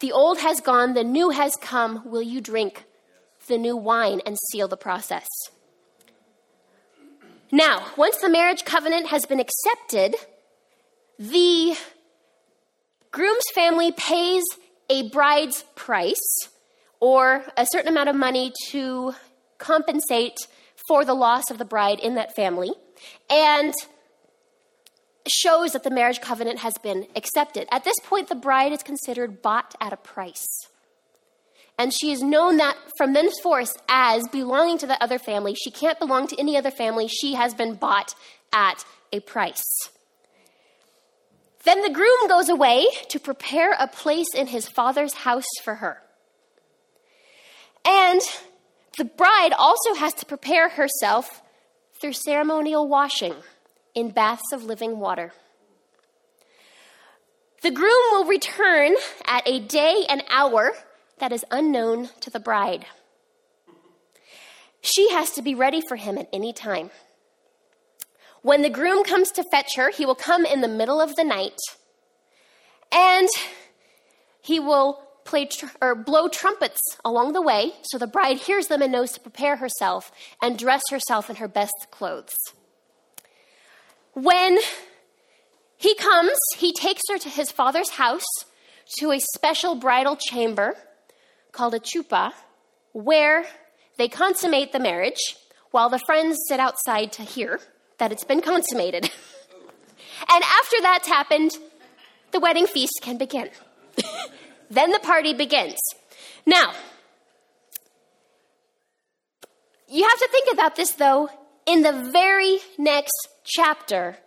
The 0.00 0.12
old 0.12 0.38
has 0.38 0.60
gone, 0.60 0.94
the 0.94 1.04
new 1.04 1.30
has 1.30 1.56
come. 1.56 2.02
Will 2.04 2.22
you 2.22 2.40
drink 2.40 2.84
the 3.48 3.58
new 3.58 3.76
wine 3.76 4.20
and 4.26 4.36
seal 4.50 4.68
the 4.68 4.76
process? 4.76 5.26
Now, 7.52 7.86
once 7.96 8.16
the 8.18 8.28
marriage 8.28 8.64
covenant 8.64 9.06
has 9.06 9.24
been 9.24 9.40
accepted, 9.40 10.16
the 11.18 11.76
groom's 13.10 13.44
family 13.54 13.92
pays 13.92 14.42
a 14.90 15.08
bride's 15.10 15.64
price 15.74 16.48
or 17.00 17.44
a 17.56 17.66
certain 17.66 17.88
amount 17.88 18.08
of 18.08 18.16
money 18.16 18.52
to 18.70 19.14
compensate 19.58 20.36
for 20.88 21.04
the 21.04 21.14
loss 21.14 21.50
of 21.50 21.58
the 21.58 21.64
bride 21.64 22.00
in 22.00 22.14
that 22.14 22.34
family 22.34 22.72
and 23.30 23.74
shows 25.28 25.72
that 25.72 25.82
the 25.82 25.90
marriage 25.90 26.20
covenant 26.20 26.60
has 26.60 26.74
been 26.82 27.06
accepted. 27.16 27.66
At 27.70 27.84
this 27.84 27.96
point, 28.04 28.28
the 28.28 28.34
bride 28.34 28.72
is 28.72 28.82
considered 28.82 29.42
bought 29.42 29.74
at 29.80 29.92
a 29.92 29.96
price. 29.96 30.46
And 31.78 31.92
she 31.92 32.10
is 32.10 32.22
known 32.22 32.56
that 32.56 32.76
from 32.96 33.12
thenceforth 33.12 33.76
as 33.88 34.26
belonging 34.28 34.78
to 34.78 34.86
the 34.86 35.02
other 35.02 35.18
family. 35.18 35.54
She 35.54 35.70
can't 35.70 35.98
belong 35.98 36.26
to 36.28 36.38
any 36.38 36.56
other 36.56 36.70
family. 36.70 37.06
She 37.08 37.34
has 37.34 37.52
been 37.52 37.74
bought 37.74 38.14
at 38.52 38.84
a 39.12 39.20
price. 39.20 39.62
Then 41.64 41.82
the 41.82 41.90
groom 41.90 42.28
goes 42.28 42.48
away 42.48 42.86
to 43.08 43.18
prepare 43.18 43.72
a 43.72 43.88
place 43.88 44.32
in 44.34 44.46
his 44.46 44.68
father's 44.68 45.14
house 45.14 45.44
for 45.64 45.74
her. 45.74 46.00
And 47.84 48.20
the 48.96 49.04
bride 49.04 49.52
also 49.52 49.94
has 49.94 50.14
to 50.14 50.26
prepare 50.26 50.68
herself 50.70 51.42
through 52.00 52.12
ceremonial 52.12 52.88
washing 52.88 53.34
in 53.94 54.10
baths 54.10 54.52
of 54.52 54.64
living 54.64 54.98
water. 54.98 55.32
The 57.62 57.70
groom 57.70 58.02
will 58.12 58.26
return 58.26 58.94
at 59.26 59.42
a 59.46 59.60
day 59.60 60.04
and 60.08 60.22
hour 60.30 60.72
that 61.18 61.32
is 61.32 61.44
unknown 61.50 62.10
to 62.20 62.30
the 62.30 62.40
bride. 62.40 62.86
She 64.82 65.10
has 65.10 65.30
to 65.32 65.42
be 65.42 65.54
ready 65.54 65.80
for 65.80 65.96
him 65.96 66.16
at 66.18 66.28
any 66.32 66.52
time. 66.52 66.90
When 68.42 68.62
the 68.62 68.70
groom 68.70 69.02
comes 69.02 69.30
to 69.32 69.42
fetch 69.42 69.74
her, 69.76 69.90
he 69.90 70.06
will 70.06 70.14
come 70.14 70.44
in 70.44 70.60
the 70.60 70.68
middle 70.68 71.00
of 71.00 71.16
the 71.16 71.24
night 71.24 71.58
and 72.92 73.28
he 74.40 74.60
will 74.60 75.05
play 75.26 75.46
tr- 75.46 75.66
or 75.80 75.94
blow 75.94 76.28
trumpets 76.28 76.80
along 77.04 77.32
the 77.32 77.42
way 77.42 77.72
so 77.82 77.98
the 77.98 78.06
bride 78.06 78.38
hears 78.38 78.68
them 78.68 78.80
and 78.80 78.92
knows 78.92 79.12
to 79.12 79.20
prepare 79.20 79.56
herself 79.56 80.10
and 80.40 80.58
dress 80.58 80.82
herself 80.90 81.28
in 81.28 81.36
her 81.36 81.48
best 81.48 81.88
clothes. 81.90 82.36
When 84.14 84.58
he 85.76 85.94
comes, 85.94 86.38
he 86.56 86.72
takes 86.72 87.02
her 87.10 87.18
to 87.18 87.28
his 87.28 87.52
father's 87.52 87.90
house 87.90 88.24
to 88.98 89.10
a 89.10 89.18
special 89.18 89.74
bridal 89.74 90.16
chamber 90.16 90.76
called 91.52 91.74
a 91.74 91.80
chuppah 91.80 92.32
where 92.92 93.44
they 93.98 94.08
consummate 94.08 94.72
the 94.72 94.78
marriage 94.78 95.36
while 95.70 95.90
the 95.90 95.98
friends 95.98 96.38
sit 96.48 96.60
outside 96.60 97.12
to 97.12 97.22
hear 97.22 97.60
that 97.98 98.12
it's 98.12 98.24
been 98.24 98.40
consummated. 98.40 99.04
and 100.32 100.44
after 100.44 100.76
that's 100.80 101.08
happened, 101.08 101.50
the 102.30 102.40
wedding 102.40 102.66
feast 102.66 103.00
can 103.02 103.18
begin. 103.18 103.50
then 104.70 104.90
the 104.90 104.98
party 105.00 105.34
begins. 105.34 105.78
Now, 106.44 106.72
you 109.88 110.02
have 110.02 110.18
to 110.18 110.28
think 110.30 110.52
about 110.52 110.76
this 110.76 110.92
though 110.92 111.28
in 111.66 111.82
the 111.82 112.10
very 112.12 112.58
next 112.78 113.28
chapter 113.44 114.18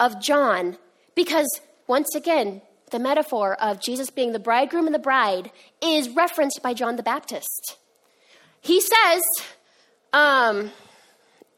of 0.00 0.20
John, 0.20 0.76
because 1.14 1.60
once 1.86 2.14
again, 2.14 2.62
the 2.90 2.98
metaphor 2.98 3.54
of 3.60 3.80
Jesus 3.80 4.10
being 4.10 4.32
the 4.32 4.38
bridegroom 4.38 4.86
and 4.86 4.94
the 4.94 5.00
bride 5.00 5.50
is 5.82 6.08
referenced 6.08 6.62
by 6.62 6.74
John 6.74 6.96
the 6.96 7.02
Baptist. 7.02 7.76
He 8.60 8.80
says 8.80 9.22
um, 10.12 10.70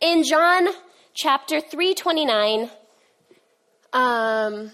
in 0.01 0.25
John 0.25 0.69
chapter 1.15 1.61
329, 1.61 2.71
um, 3.93 4.71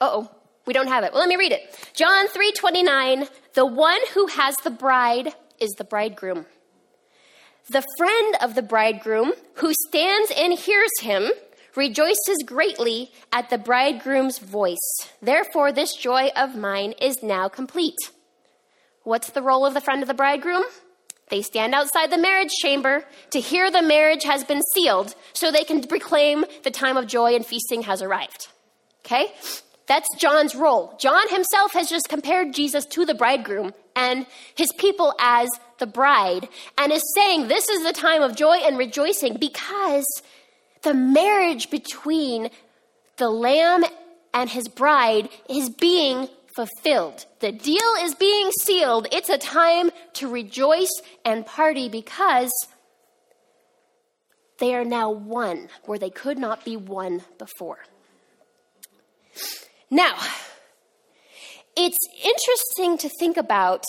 oh, 0.00 0.30
we 0.66 0.72
don't 0.72 0.88
have 0.88 1.04
it. 1.04 1.12
Well, 1.12 1.20
let 1.20 1.28
me 1.28 1.36
read 1.36 1.52
it. 1.52 1.62
John 1.94 2.28
3:29, 2.28 3.28
the 3.54 3.66
one 3.66 4.00
who 4.14 4.26
has 4.26 4.56
the 4.64 4.70
bride 4.70 5.34
is 5.60 5.70
the 5.72 5.84
bridegroom. 5.84 6.46
The 7.68 7.84
friend 7.98 8.36
of 8.40 8.54
the 8.54 8.62
bridegroom 8.62 9.32
who 9.54 9.72
stands 9.88 10.32
and 10.36 10.52
hears 10.52 10.90
him 11.00 11.32
rejoices 11.74 12.42
greatly 12.44 13.10
at 13.32 13.50
the 13.50 13.58
bridegroom's 13.58 14.38
voice. 14.38 14.78
Therefore, 15.20 15.72
this 15.72 15.94
joy 15.94 16.30
of 16.36 16.56
mine 16.56 16.94
is 17.00 17.22
now 17.22 17.48
complete. 17.48 17.98
What's 19.02 19.30
the 19.30 19.42
role 19.42 19.66
of 19.66 19.74
the 19.74 19.80
friend 19.80 20.02
of 20.02 20.08
the 20.08 20.14
bridegroom? 20.14 20.64
They 21.28 21.42
stand 21.42 21.74
outside 21.74 22.10
the 22.10 22.18
marriage 22.18 22.52
chamber 22.52 23.04
to 23.30 23.40
hear 23.40 23.70
the 23.70 23.82
marriage 23.82 24.24
has 24.24 24.44
been 24.44 24.62
sealed 24.74 25.14
so 25.32 25.50
they 25.50 25.64
can 25.64 25.82
proclaim 25.82 26.44
the 26.62 26.70
time 26.70 26.96
of 26.96 27.06
joy 27.06 27.34
and 27.34 27.44
feasting 27.44 27.82
has 27.82 28.00
arrived. 28.00 28.48
Okay? 29.04 29.32
That's 29.86 30.08
John's 30.16 30.54
role. 30.54 30.96
John 30.98 31.28
himself 31.28 31.72
has 31.74 31.88
just 31.88 32.08
compared 32.08 32.52
Jesus 32.52 32.84
to 32.86 33.04
the 33.04 33.14
bridegroom 33.14 33.72
and 33.94 34.26
his 34.56 34.72
people 34.78 35.14
as 35.20 35.48
the 35.78 35.86
bride 35.86 36.48
and 36.76 36.92
is 36.92 37.02
saying 37.14 37.48
this 37.48 37.68
is 37.68 37.84
the 37.84 37.92
time 37.92 38.22
of 38.22 38.36
joy 38.36 38.56
and 38.56 38.78
rejoicing 38.78 39.36
because 39.38 40.06
the 40.82 40.94
marriage 40.94 41.70
between 41.70 42.50
the 43.16 43.30
lamb 43.30 43.84
and 44.34 44.50
his 44.50 44.68
bride 44.68 45.28
is 45.48 45.70
being 45.70 46.28
fulfilled. 46.54 47.26
The 47.40 47.52
deal 47.52 47.94
is 48.00 48.14
being 48.14 48.50
sealed. 48.60 49.06
It's 49.12 49.28
a 49.28 49.38
time 49.38 49.90
to 50.14 50.28
rejoice 50.28 51.00
and 51.24 51.46
party 51.46 51.88
because 51.88 52.50
they 54.58 54.74
are 54.74 54.84
now 54.84 55.10
one 55.10 55.68
where 55.84 55.98
they 55.98 56.10
could 56.10 56.38
not 56.38 56.64
be 56.64 56.76
one 56.76 57.22
before. 57.38 57.78
Now, 59.90 60.16
it's 61.76 61.98
interesting 62.24 62.98
to 62.98 63.08
think 63.20 63.36
about 63.36 63.84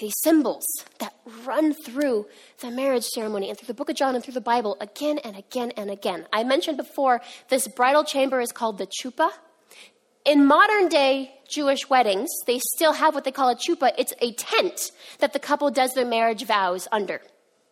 these 0.00 0.14
symbols 0.22 0.64
that 0.98 1.14
run 1.44 1.74
through 1.74 2.26
the 2.60 2.70
marriage 2.70 3.04
ceremony 3.04 3.50
and 3.50 3.58
through 3.58 3.66
the 3.66 3.74
book 3.74 3.90
of 3.90 3.96
John 3.96 4.14
and 4.14 4.24
through 4.24 4.34
the 4.34 4.40
Bible 4.40 4.78
again 4.80 5.18
and 5.18 5.36
again 5.36 5.72
and 5.76 5.90
again. 5.90 6.26
I 6.32 6.44
mentioned 6.44 6.78
before 6.78 7.20
this 7.50 7.68
bridal 7.68 8.04
chamber 8.04 8.40
is 8.40 8.52
called 8.52 8.78
the 8.78 8.86
chuppah. 8.86 9.30
In 10.24 10.46
modern 10.46 10.88
day 10.88 11.34
Jewish 11.48 11.90
weddings, 11.90 12.30
they 12.46 12.60
still 12.60 12.92
have 12.92 13.14
what 13.14 13.24
they 13.24 13.32
call 13.32 13.50
a 13.50 13.56
chuppah. 13.56 13.92
It's 13.98 14.14
a 14.20 14.32
tent 14.32 14.92
that 15.18 15.34
the 15.34 15.38
couple 15.38 15.70
does 15.70 15.92
their 15.92 16.06
marriage 16.06 16.46
vows 16.46 16.88
under. 16.90 17.20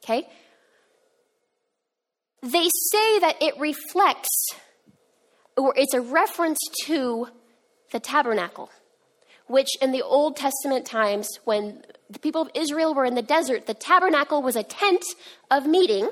Okay? 0.05 0.29
They 2.43 2.69
say 2.91 3.19
that 3.21 3.37
it 3.41 3.59
reflects 3.59 4.51
or 5.64 5.75
it's 5.77 5.94
a 5.94 6.01
reference 6.01 6.59
to 6.85 7.29
the 7.92 8.01
tabernacle, 8.01 8.70
which 9.46 9.68
in 9.81 9.92
the 9.92 10.03
Old 10.03 10.37
Testament 10.37 10.87
times, 10.87 11.29
when 11.44 11.83
the 12.09 12.18
people 12.18 12.42
of 12.42 12.51
Israel 12.55 12.94
were 12.94 13.05
in 13.05 13.14
the 13.14 13.23
desert, 13.23 13.66
the 13.66 13.75
tabernacle 13.75 14.42
was 14.42 14.57
a 14.57 14.62
tent 14.62 15.05
of 15.51 15.66
meeting, 15.66 16.11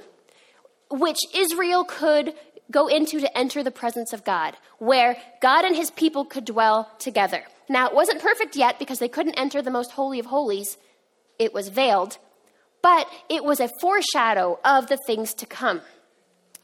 which 0.90 1.18
Israel 1.34 1.84
could 1.84 2.34
go 2.70 2.86
into 2.86 3.20
to 3.20 3.38
enter 3.38 3.62
the 3.62 3.70
presence 3.70 4.12
of 4.12 4.24
God, 4.24 4.56
where 4.78 5.16
God 5.40 5.64
and 5.64 5.74
his 5.74 5.90
people 5.90 6.24
could 6.24 6.44
dwell 6.44 6.90
together. 6.98 7.44
Now, 7.68 7.88
it 7.88 7.94
wasn't 7.94 8.20
perfect 8.20 8.56
yet 8.56 8.78
because 8.78 8.98
they 8.98 9.08
couldn't 9.08 9.38
enter 9.38 9.62
the 9.62 9.70
most 9.70 9.92
holy 9.92 10.18
of 10.18 10.26
holies, 10.26 10.76
it 11.38 11.54
was 11.54 11.68
veiled, 11.68 12.18
but 12.82 13.08
it 13.28 13.44
was 13.44 13.60
a 13.60 13.70
foreshadow 13.80 14.58
of 14.64 14.88
the 14.88 14.98
things 15.06 15.34
to 15.34 15.46
come. 15.46 15.80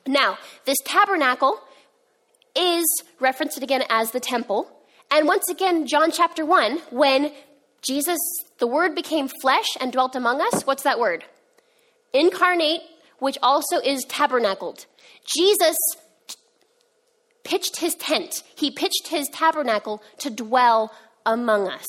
Now, 0.06 0.38
this 0.64 0.78
tabernacle 0.84 1.60
is 2.56 2.84
referenced 3.20 3.62
again 3.62 3.84
as 3.88 4.10
the 4.10 4.20
temple. 4.20 4.70
And 5.10 5.26
once 5.26 5.48
again, 5.48 5.86
John 5.86 6.10
chapter 6.10 6.44
1, 6.44 6.78
when 6.90 7.32
Jesus, 7.82 8.18
the 8.58 8.66
Word 8.66 8.94
became 8.94 9.28
flesh 9.28 9.66
and 9.80 9.92
dwelt 9.92 10.16
among 10.16 10.40
us, 10.40 10.62
what's 10.66 10.82
that 10.84 10.98
word? 10.98 11.24
Incarnate, 12.12 12.80
which 13.18 13.38
also 13.42 13.78
is 13.78 14.04
tabernacled. 14.08 14.86
Jesus 15.26 15.76
pitched 17.44 17.76
his 17.76 17.94
tent, 17.94 18.42
he 18.56 18.70
pitched 18.70 19.08
his 19.08 19.28
tabernacle 19.28 20.02
to 20.18 20.30
dwell 20.30 20.92
among 21.26 21.68
us. 21.68 21.86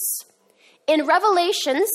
In 0.88 1.06
Revelations 1.06 1.90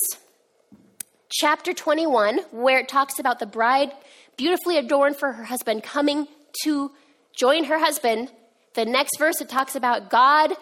chapter 1.29 1.73
21, 1.73 2.39
where 2.51 2.79
it 2.79 2.89
talks 2.89 3.19
about 3.19 3.39
the 3.39 3.45
bride 3.45 3.91
beautifully 4.35 4.77
adorned 4.77 5.15
for 5.15 5.31
her 5.33 5.43
husband 5.43 5.83
coming 5.83 6.27
to 6.63 6.91
join 7.37 7.65
her 7.65 7.79
husband, 7.79 8.31
the 8.73 8.85
next 8.85 9.17
verse, 9.17 9.41
it 9.41 9.49
talks 9.49 9.75
about 9.75 10.09
God 10.09 10.53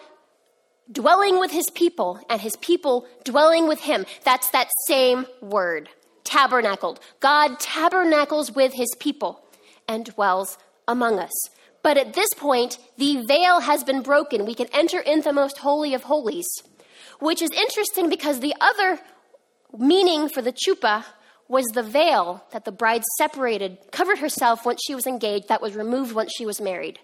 dwelling 0.90 1.38
with 1.38 1.50
his 1.50 1.70
people 1.70 2.20
and 2.28 2.40
his 2.40 2.56
people 2.56 3.06
dwelling 3.24 3.68
with 3.68 3.80
him. 3.80 4.04
That's 4.24 4.50
that 4.50 4.68
same 4.86 5.26
word, 5.40 5.88
tabernacled. 6.24 7.00
God 7.20 7.60
tabernacles 7.60 8.52
with 8.52 8.72
his 8.72 8.92
people 8.98 9.44
and 9.86 10.04
dwells 10.04 10.58
among 10.88 11.18
us. 11.18 11.32
But 11.82 11.96
at 11.96 12.14
this 12.14 12.28
point, 12.36 12.78
the 12.98 13.24
veil 13.24 13.60
has 13.60 13.84
been 13.84 14.02
broken. 14.02 14.44
We 14.44 14.54
can 14.54 14.68
enter 14.72 15.00
in 15.00 15.22
the 15.22 15.32
most 15.32 15.58
holy 15.58 15.94
of 15.94 16.02
holies, 16.02 16.48
which 17.20 17.40
is 17.40 17.50
interesting 17.52 18.10
because 18.10 18.40
the 18.40 18.54
other 18.60 18.98
meaning 19.76 20.28
for 20.28 20.42
the 20.42 20.52
chuppah 20.52 21.04
was 21.48 21.66
the 21.66 21.82
veil 21.82 22.44
that 22.52 22.64
the 22.64 22.72
bride 22.72 23.02
separated, 23.18 23.78
covered 23.90 24.18
herself 24.18 24.64
once 24.66 24.80
she 24.86 24.94
was 24.94 25.06
engaged, 25.06 25.48
that 25.48 25.62
was 25.62 25.74
removed 25.74 26.14
once 26.14 26.32
she 26.36 26.46
was 26.46 26.60
married. 26.60 26.98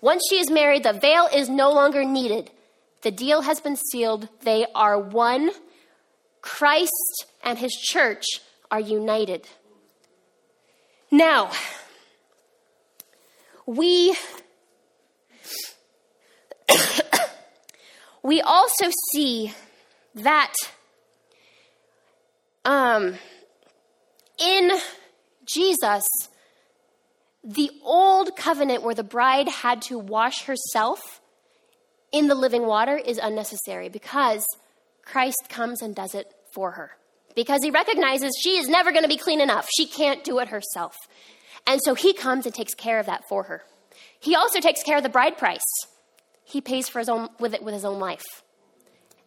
Once 0.00 0.22
she 0.30 0.38
is 0.38 0.50
married, 0.50 0.84
the 0.84 0.92
veil 0.92 1.28
is 1.32 1.48
no 1.48 1.70
longer 1.72 2.04
needed. 2.04 2.50
The 3.02 3.10
deal 3.10 3.42
has 3.42 3.60
been 3.60 3.76
sealed. 3.76 4.28
They 4.42 4.66
are 4.74 4.98
one. 4.98 5.50
Christ 6.40 7.26
and 7.42 7.58
his 7.58 7.72
church 7.72 8.24
are 8.70 8.80
united. 8.80 9.48
Now, 11.10 11.50
we 13.66 14.14
we 18.22 18.40
also 18.40 18.90
see 19.12 19.52
that 20.14 20.54
um, 22.64 23.14
in 24.38 24.70
Jesus 25.44 26.06
the 27.48 27.70
old 27.82 28.36
covenant 28.36 28.82
where 28.82 28.94
the 28.94 29.02
bride 29.02 29.48
had 29.48 29.80
to 29.80 29.98
wash 29.98 30.42
herself 30.42 31.22
in 32.12 32.28
the 32.28 32.34
living 32.34 32.66
water 32.66 32.94
is 32.94 33.16
unnecessary 33.16 33.88
because 33.88 34.44
Christ 35.02 35.46
comes 35.48 35.80
and 35.80 35.94
does 35.94 36.14
it 36.14 36.30
for 36.52 36.72
her. 36.72 36.90
Because 37.34 37.62
he 37.62 37.70
recognizes 37.70 38.38
she 38.38 38.58
is 38.58 38.68
never 38.68 38.92
going 38.92 39.02
to 39.02 39.08
be 39.08 39.16
clean 39.16 39.40
enough. 39.40 39.66
She 39.74 39.86
can't 39.86 40.22
do 40.24 40.40
it 40.40 40.48
herself. 40.48 40.94
And 41.66 41.80
so 41.82 41.94
he 41.94 42.12
comes 42.12 42.44
and 42.44 42.54
takes 42.54 42.74
care 42.74 42.98
of 42.98 43.06
that 43.06 43.26
for 43.30 43.44
her. 43.44 43.62
He 44.20 44.34
also 44.34 44.60
takes 44.60 44.82
care 44.82 44.98
of 44.98 45.02
the 45.02 45.08
bride 45.08 45.38
price. 45.38 45.64
He 46.44 46.60
pays 46.60 46.90
for 46.90 46.98
his 46.98 47.08
own 47.08 47.30
with 47.40 47.54
it 47.54 47.62
with 47.62 47.72
his 47.72 47.84
own 47.84 47.98
life. 47.98 48.24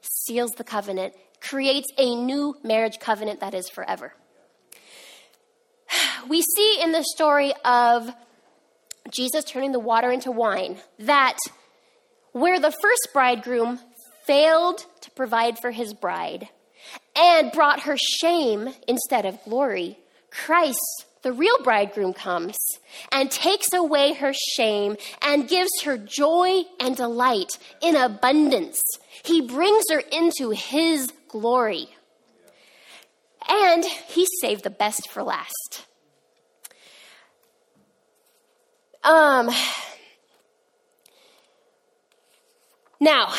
Seals 0.02 0.52
the 0.52 0.64
covenant, 0.64 1.16
creates 1.40 1.88
a 1.98 2.16
new 2.16 2.56
marriage 2.64 3.00
covenant 3.00 3.40
that 3.40 3.56
is 3.56 3.68
forever. 3.68 4.14
We 6.30 6.42
see 6.42 6.80
in 6.82 6.92
the 6.92 7.04
story 7.04 7.54
of 7.66 8.14
Jesus 9.12 9.44
turning 9.44 9.72
the 9.72 9.80
water 9.80 10.12
into 10.12 10.32
wine 10.32 10.78
that 11.00 11.38
where 12.32 12.60
the 12.60 12.72
first 12.72 13.10
bridegroom 13.14 13.80
failed 14.26 14.86
to 15.02 15.12
provide 15.12 15.60
for 15.60 15.72
his 15.72 15.94
bride 15.94 16.48
and 17.16 17.52
brought 17.52 17.82
her 17.82 17.98
shame 17.98 18.70
instead 18.88 19.26
of 19.26 19.44
glory, 19.44 19.98
Christ, 20.30 21.06
the 21.24 21.34
real 21.34 21.62
bridegroom, 21.64 22.14
comes 22.14 22.58
and 23.12 23.30
takes 23.30 23.74
away 23.74 24.14
her 24.14 24.34
shame 24.34 24.96
and 25.22 25.50
gives 25.50 25.82
her 25.84 25.98
joy 25.98 26.62
and 26.80 26.96
delight 26.96 27.58
in 27.82 27.96
abundance. 27.96 28.82
He 29.24 29.42
brings 29.42 29.86
her 29.92 30.02
into 30.12 30.52
his 30.52 31.12
glory. 31.28 31.90
And 33.50 33.84
he 33.84 34.28
saved 34.40 34.64
the 34.64 34.70
best 34.70 35.10
for 35.10 35.24
last. 35.24 35.86
Um, 39.04 39.50
now, 43.00 43.34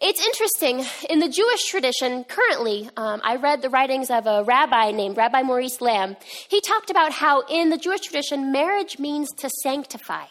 it's 0.00 0.24
interesting. 0.24 0.84
In 1.10 1.18
the 1.18 1.28
Jewish 1.28 1.64
tradition, 1.64 2.24
currently, 2.24 2.88
um, 2.96 3.20
I 3.24 3.36
read 3.36 3.62
the 3.62 3.70
writings 3.70 4.10
of 4.10 4.26
a 4.26 4.44
rabbi 4.44 4.92
named 4.92 5.16
Rabbi 5.16 5.42
Maurice 5.42 5.80
Lamm. 5.80 6.16
He 6.48 6.60
talked 6.60 6.90
about 6.90 7.12
how 7.12 7.42
in 7.50 7.70
the 7.70 7.78
Jewish 7.78 8.02
tradition, 8.02 8.52
marriage 8.52 8.98
means 9.00 9.28
to 9.38 9.50
sanctify. 9.62 10.26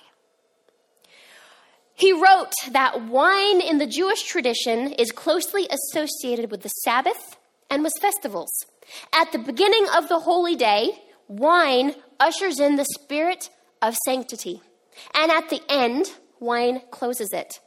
He 1.95 2.13
wrote 2.13 2.53
that 2.71 3.07
wine 3.07 3.59
in 3.61 3.77
the 3.77 3.87
Jewish 3.87 4.23
tradition 4.23 4.93
is 4.93 5.11
closely 5.11 5.67
associated 5.69 6.49
with 6.49 6.61
the 6.61 6.69
Sabbath 6.69 7.37
and 7.69 7.83
with 7.83 7.93
festivals. 7.99 8.51
At 9.13 9.31
the 9.31 9.39
beginning 9.39 9.87
of 9.95 10.07
the 10.07 10.19
holy 10.19 10.55
day, 10.55 11.01
wine 11.27 11.95
ushers 12.19 12.59
in 12.59 12.75
the 12.75 12.85
spirit 12.85 13.49
of 13.81 13.95
sanctity. 14.05 14.61
And 15.13 15.31
at 15.31 15.49
the 15.49 15.61
end, 15.69 16.11
wine 16.39 16.81
closes 16.91 17.33
it. 17.33 17.59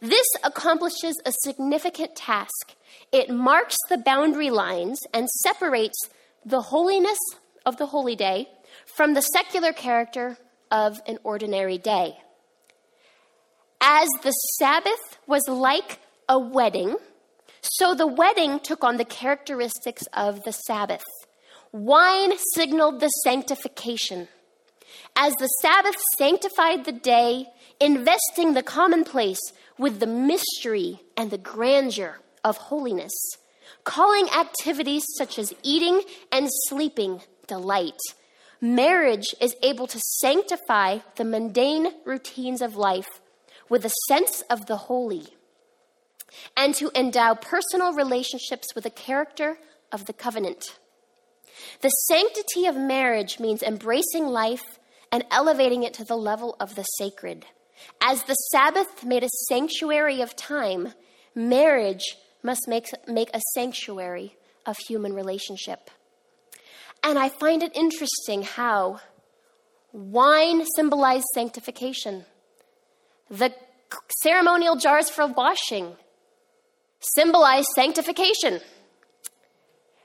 This 0.00 0.26
accomplishes 0.44 1.20
a 1.24 1.32
significant 1.44 2.14
task. 2.16 2.74
It 3.10 3.30
marks 3.30 3.76
the 3.88 3.98
boundary 3.98 4.50
lines 4.50 5.00
and 5.12 5.28
separates 5.28 6.08
the 6.44 6.60
holiness 6.60 7.18
of 7.66 7.76
the 7.76 7.86
holy 7.86 8.16
day 8.16 8.48
from 8.96 9.14
the 9.14 9.22
secular 9.22 9.72
character 9.72 10.38
of 10.70 11.00
an 11.06 11.18
ordinary 11.22 11.78
day. 11.78 12.18
As 13.80 14.08
the 14.22 14.30
Sabbath 14.58 15.18
was 15.26 15.42
like 15.48 15.98
a 16.28 16.38
wedding, 16.38 16.96
so 17.60 17.94
the 17.94 18.06
wedding 18.06 18.60
took 18.60 18.82
on 18.84 18.96
the 18.96 19.04
characteristics 19.04 20.04
of 20.12 20.42
the 20.44 20.52
Sabbath. 20.52 21.04
Wine 21.72 22.34
signaled 22.52 23.00
the 23.00 23.08
sanctification. 23.24 24.28
As 25.16 25.32
the 25.36 25.46
Sabbath 25.46 25.96
sanctified 26.18 26.84
the 26.84 26.92
day, 26.92 27.46
investing 27.80 28.52
the 28.52 28.62
commonplace 28.62 29.40
with 29.78 29.98
the 29.98 30.06
mystery 30.06 31.00
and 31.16 31.30
the 31.30 31.38
grandeur 31.38 32.18
of 32.44 32.58
holiness, 32.58 33.12
calling 33.84 34.28
activities 34.28 35.04
such 35.16 35.38
as 35.38 35.54
eating 35.62 36.02
and 36.30 36.48
sleeping 36.68 37.22
delight. 37.46 37.98
Marriage 38.60 39.34
is 39.40 39.56
able 39.62 39.86
to 39.86 40.00
sanctify 40.18 40.98
the 41.16 41.24
mundane 41.24 41.88
routines 42.04 42.60
of 42.60 42.76
life 42.76 43.20
with 43.70 43.86
a 43.86 43.92
sense 44.08 44.42
of 44.50 44.66
the 44.66 44.76
holy 44.76 45.28
and 46.54 46.74
to 46.74 46.90
endow 46.94 47.34
personal 47.34 47.94
relationships 47.94 48.74
with 48.74 48.84
the 48.84 48.90
character 48.90 49.56
of 49.90 50.04
the 50.04 50.12
covenant. 50.12 50.78
The 51.80 51.88
sanctity 51.88 52.66
of 52.66 52.76
marriage 52.76 53.38
means 53.40 53.62
embracing 53.62 54.26
life 54.26 54.78
and 55.10 55.24
elevating 55.30 55.82
it 55.82 55.94
to 55.94 56.04
the 56.04 56.16
level 56.16 56.56
of 56.58 56.74
the 56.74 56.82
sacred. 56.82 57.44
As 58.00 58.22
the 58.24 58.34
Sabbath 58.34 59.04
made 59.04 59.24
a 59.24 59.28
sanctuary 59.48 60.20
of 60.20 60.36
time, 60.36 60.94
marriage 61.34 62.16
must 62.42 62.66
make, 62.68 62.88
make 63.06 63.30
a 63.34 63.40
sanctuary 63.54 64.36
of 64.66 64.78
human 64.78 65.12
relationship. 65.14 65.90
And 67.02 67.18
I 67.18 67.28
find 67.28 67.62
it 67.62 67.74
interesting 67.74 68.42
how 68.42 69.00
wine 69.92 70.64
symbolized 70.76 71.26
sanctification. 71.34 72.24
The 73.28 73.52
ceremonial 74.20 74.76
jars 74.76 75.10
for 75.10 75.26
washing 75.26 75.96
symbolize 77.00 77.66
sanctification. 77.74 78.60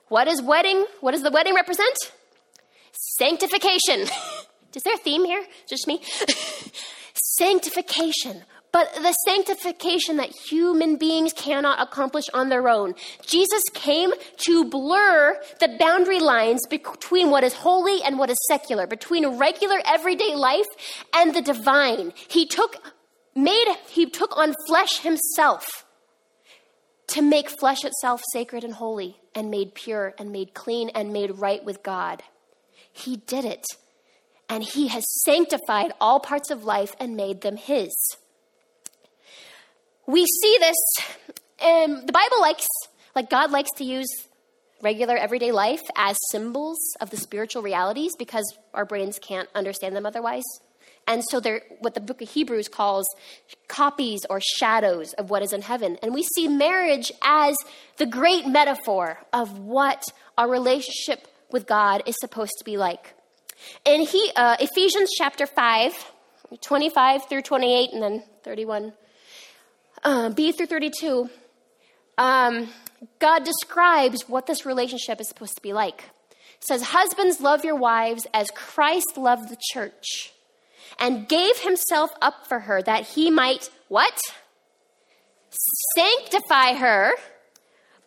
What 0.09 0.27
is 0.27 0.41
wedding? 0.41 0.85
What 1.01 1.11
does 1.11 1.23
the 1.23 1.31
wedding 1.31 1.53
represent? 1.53 1.97
Sanctification. 2.91 4.01
is 4.75 4.83
there 4.83 4.93
a 4.93 4.97
theme 4.97 5.25
here? 5.25 5.43
Just 5.67 5.87
me? 5.87 6.01
sanctification, 7.37 8.43
but 8.71 8.93
the 8.95 9.13
sanctification 9.25 10.17
that 10.17 10.29
human 10.49 10.97
beings 10.97 11.33
cannot 11.33 11.81
accomplish 11.81 12.25
on 12.33 12.49
their 12.49 12.67
own. 12.69 12.95
Jesus 13.25 13.63
came 13.73 14.11
to 14.37 14.65
blur 14.65 15.39
the 15.59 15.75
boundary 15.79 16.19
lines 16.19 16.61
between 16.69 17.29
what 17.29 17.43
is 17.43 17.53
holy 17.53 18.01
and 18.03 18.17
what 18.17 18.29
is 18.29 18.37
secular, 18.47 18.87
between 18.87 19.37
regular 19.37 19.79
everyday 19.85 20.35
life 20.35 20.67
and 21.13 21.33
the 21.33 21.41
divine. 21.41 22.13
He 22.27 22.45
took 22.45 22.77
made 23.35 23.67
he 23.89 24.09
took 24.09 24.35
on 24.35 24.55
flesh 24.67 24.99
himself 24.99 25.86
to 27.07 27.21
make 27.21 27.49
flesh 27.49 27.83
itself 27.85 28.21
sacred 28.33 28.63
and 28.63 28.73
holy 28.73 29.17
and 29.33 29.49
made 29.49 29.73
pure 29.73 30.13
and 30.17 30.31
made 30.31 30.53
clean 30.53 30.89
and 30.89 31.13
made 31.13 31.39
right 31.39 31.63
with 31.63 31.83
God. 31.83 32.23
He 32.91 33.17
did 33.17 33.45
it 33.45 33.65
and 34.49 34.63
he 34.63 34.87
has 34.87 35.03
sanctified 35.23 35.93
all 35.99 36.19
parts 36.19 36.51
of 36.51 36.63
life 36.63 36.95
and 36.99 37.15
made 37.15 37.41
them 37.41 37.57
his. 37.57 37.93
We 40.05 40.25
see 40.25 40.57
this, 40.59 40.75
um, 41.61 42.05
the 42.05 42.13
Bible 42.13 42.39
likes, 42.39 42.67
like 43.15 43.29
God 43.29 43.51
likes 43.51 43.71
to 43.77 43.83
use 43.83 44.07
regular 44.81 45.17
everyday 45.17 45.51
life 45.51 45.81
as 45.95 46.17
symbols 46.31 46.77
of 47.01 47.09
the 47.09 47.17
spiritual 47.17 47.61
realities 47.61 48.13
because 48.17 48.57
our 48.73 48.85
brains 48.85 49.19
can't 49.19 49.49
understand 49.55 49.95
them 49.95 50.05
otherwise. 50.05 50.45
And 51.07 51.23
so 51.29 51.39
they're 51.39 51.61
what 51.79 51.93
the 51.93 52.01
book 52.01 52.21
of 52.21 52.29
Hebrews 52.29 52.67
calls 52.67 53.07
copies 53.69 54.21
or 54.29 54.39
shadows 54.41 55.13
of 55.13 55.29
what 55.29 55.41
is 55.41 55.53
in 55.53 55.61
heaven. 55.61 55.97
And 56.03 56.13
we 56.13 56.23
see 56.23 56.47
marriage 56.49 57.11
as 57.23 57.55
the 57.95 58.05
great 58.05 58.45
metaphor 58.45 59.19
of 59.31 59.57
what 59.59 60.03
our 60.37 60.49
relationship 60.49 61.27
with 61.49 61.65
God 61.65 62.03
is 62.05 62.15
supposed 62.19 62.53
to 62.59 62.65
be 62.65 62.75
like. 62.75 63.13
In 63.85 64.01
he, 64.01 64.31
uh, 64.35 64.57
Ephesians 64.59 65.09
chapter 65.17 65.47
5, 65.47 65.93
25 66.61 67.29
through 67.29 67.41
28, 67.41 67.93
and 67.93 68.03
then 68.03 68.23
31, 68.43 68.93
uh, 70.03 70.29
B 70.29 70.51
through 70.51 70.67
32, 70.67 71.29
um, 72.17 72.69
God 73.19 73.43
describes 73.43 74.27
what 74.27 74.45
this 74.45 74.65
relationship 74.65 75.21
is 75.21 75.27
supposed 75.27 75.55
to 75.55 75.61
be 75.61 75.73
like. 75.73 76.03
It 76.29 76.67
says, 76.67 76.81
Husbands, 76.83 77.39
love 77.39 77.63
your 77.63 77.75
wives 77.75 78.27
as 78.33 78.49
Christ 78.51 79.17
loved 79.17 79.49
the 79.49 79.57
church 79.71 80.33
and 80.99 81.27
gave 81.27 81.59
himself 81.59 82.11
up 82.21 82.47
for 82.47 82.61
her 82.61 82.81
that 82.81 83.03
he 83.03 83.29
might, 83.29 83.69
what? 83.87 84.19
Sanctify 85.95 86.73
her 86.73 87.13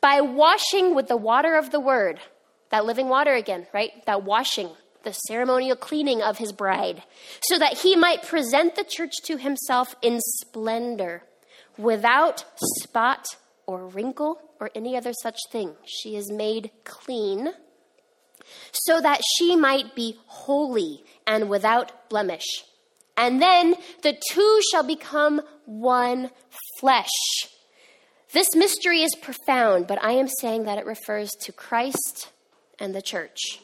by 0.00 0.20
washing 0.20 0.94
with 0.94 1.08
the 1.08 1.16
water 1.16 1.56
of 1.56 1.70
the 1.70 1.80
word. 1.80 2.20
That 2.70 2.84
living 2.84 3.08
water 3.08 3.34
again, 3.34 3.66
right? 3.72 3.90
That 4.06 4.22
washing 4.22 4.70
the 5.02 5.12
ceremonial 5.12 5.76
cleaning 5.76 6.22
of 6.22 6.38
his 6.38 6.52
bride, 6.52 7.02
so 7.44 7.58
that 7.58 7.78
he 7.78 7.96
might 7.96 8.22
present 8.22 8.76
the 8.76 8.84
church 8.84 9.14
to 9.24 9.38
himself 9.38 9.94
in 10.02 10.20
splendor, 10.20 11.22
without 11.78 12.44
spot 12.82 13.26
or 13.66 13.86
wrinkle 13.86 14.40
or 14.60 14.70
any 14.74 14.96
other 14.96 15.12
such 15.22 15.38
thing. 15.50 15.74
She 15.86 16.16
is 16.16 16.30
made 16.30 16.70
clean, 16.84 17.54
so 18.72 19.00
that 19.00 19.22
she 19.36 19.56
might 19.56 19.94
be 19.94 20.18
holy 20.26 21.04
and 21.26 21.48
without 21.48 22.10
blemish. 22.10 22.64
And 23.16 23.40
then 23.40 23.74
the 24.02 24.16
two 24.32 24.60
shall 24.70 24.82
become 24.82 25.42
one 25.66 26.30
flesh. 26.78 27.08
This 28.32 28.54
mystery 28.54 29.02
is 29.02 29.14
profound, 29.20 29.86
but 29.86 30.02
I 30.02 30.12
am 30.12 30.28
saying 30.28 30.64
that 30.64 30.78
it 30.78 30.86
refers 30.86 31.30
to 31.42 31.52
Christ 31.52 32.30
and 32.78 32.94
the 32.94 33.02
church. 33.02 33.60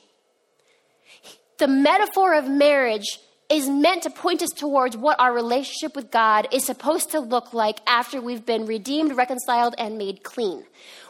the 1.58 1.68
metaphor 1.68 2.34
of 2.34 2.48
marriage 2.48 3.18
is 3.48 3.68
meant 3.68 4.02
to 4.02 4.10
point 4.10 4.42
us 4.42 4.50
towards 4.50 4.96
what 4.96 5.18
our 5.20 5.32
relationship 5.32 5.94
with 5.94 6.10
God 6.10 6.48
is 6.52 6.64
supposed 6.64 7.10
to 7.12 7.20
look 7.20 7.54
like 7.54 7.78
after 7.86 8.20
we've 8.20 8.44
been 8.44 8.66
redeemed, 8.66 9.16
reconciled, 9.16 9.74
and 9.78 9.96
made 9.96 10.22
clean. 10.22 10.64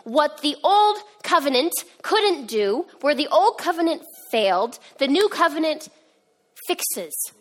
What 0.05 0.43
the 0.43 0.55
old 0.63 0.99
covenant 1.23 1.73
couldn't 2.03 2.47
do, 2.47 2.87
where 3.01 3.15
the 3.15 3.29
old 3.29 3.59
covenant 3.59 4.03
failed, 4.31 4.79
the 4.99 5.09
new 5.09 5.29
covenant 5.29 5.89
fixes. 6.67 7.33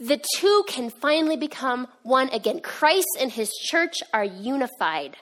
The 0.00 0.24
two 0.36 0.64
can 0.68 0.90
finally 0.90 1.36
become 1.36 1.88
one 2.02 2.28
again. 2.30 2.60
Christ 2.60 3.16
and 3.20 3.32
his 3.32 3.50
church 3.50 3.96
are 4.12 4.24
unified, 4.24 5.16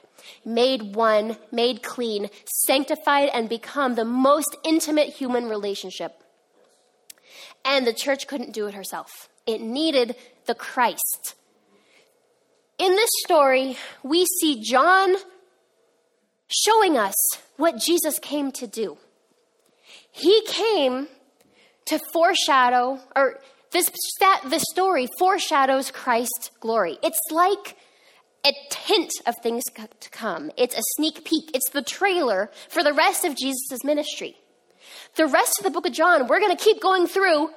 made 0.45 0.95
one, 0.95 1.37
made 1.51 1.81
clean, 1.81 2.29
sanctified, 2.65 3.29
and 3.33 3.49
become 3.49 3.95
the 3.95 4.05
most 4.05 4.55
intimate 4.63 5.09
human 5.09 5.49
relationship 5.49 6.21
and 7.67 7.85
the 7.85 7.93
church 7.93 8.27
couldn't 8.27 8.53
do 8.53 8.65
it 8.67 8.73
herself. 8.73 9.29
It 9.45 9.61
needed 9.61 10.15
the 10.45 10.55
Christ. 10.55 11.35
In 12.77 12.91
this 12.91 13.09
story, 13.25 13.77
we 14.03 14.25
see 14.39 14.63
John 14.63 15.15
showing 16.47 16.97
us 16.97 17.13
what 17.57 17.77
Jesus 17.77 18.19
came 18.19 18.51
to 18.53 18.67
do. 18.67 18.97
He 20.11 20.41
came 20.47 21.07
to 21.85 21.99
foreshadow, 22.13 22.99
or 23.15 23.39
this, 23.71 23.91
story 24.71 25.07
foreshadows 25.19 25.91
Christ's 25.91 26.51
glory. 26.59 26.97
It's 27.03 27.19
like 27.31 27.75
a 28.45 28.51
hint 28.75 29.11
of 29.25 29.35
things 29.41 29.63
to 29.65 30.09
come. 30.09 30.51
It's 30.57 30.77
a 30.77 30.81
sneak 30.95 31.25
peek. 31.25 31.51
It's 31.53 31.69
the 31.69 31.81
trailer 31.81 32.49
for 32.69 32.83
the 32.83 32.93
rest 32.93 33.25
of 33.25 33.35
Jesus' 33.35 33.83
ministry. 33.83 34.37
The 35.15 35.27
rest 35.27 35.59
of 35.59 35.65
the 35.65 35.71
book 35.71 35.85
of 35.85 35.93
John, 35.93 36.27
we're 36.27 36.39
going 36.39 36.55
to 36.55 36.63
keep 36.63 36.81
going 36.81 37.07
through 37.07 37.49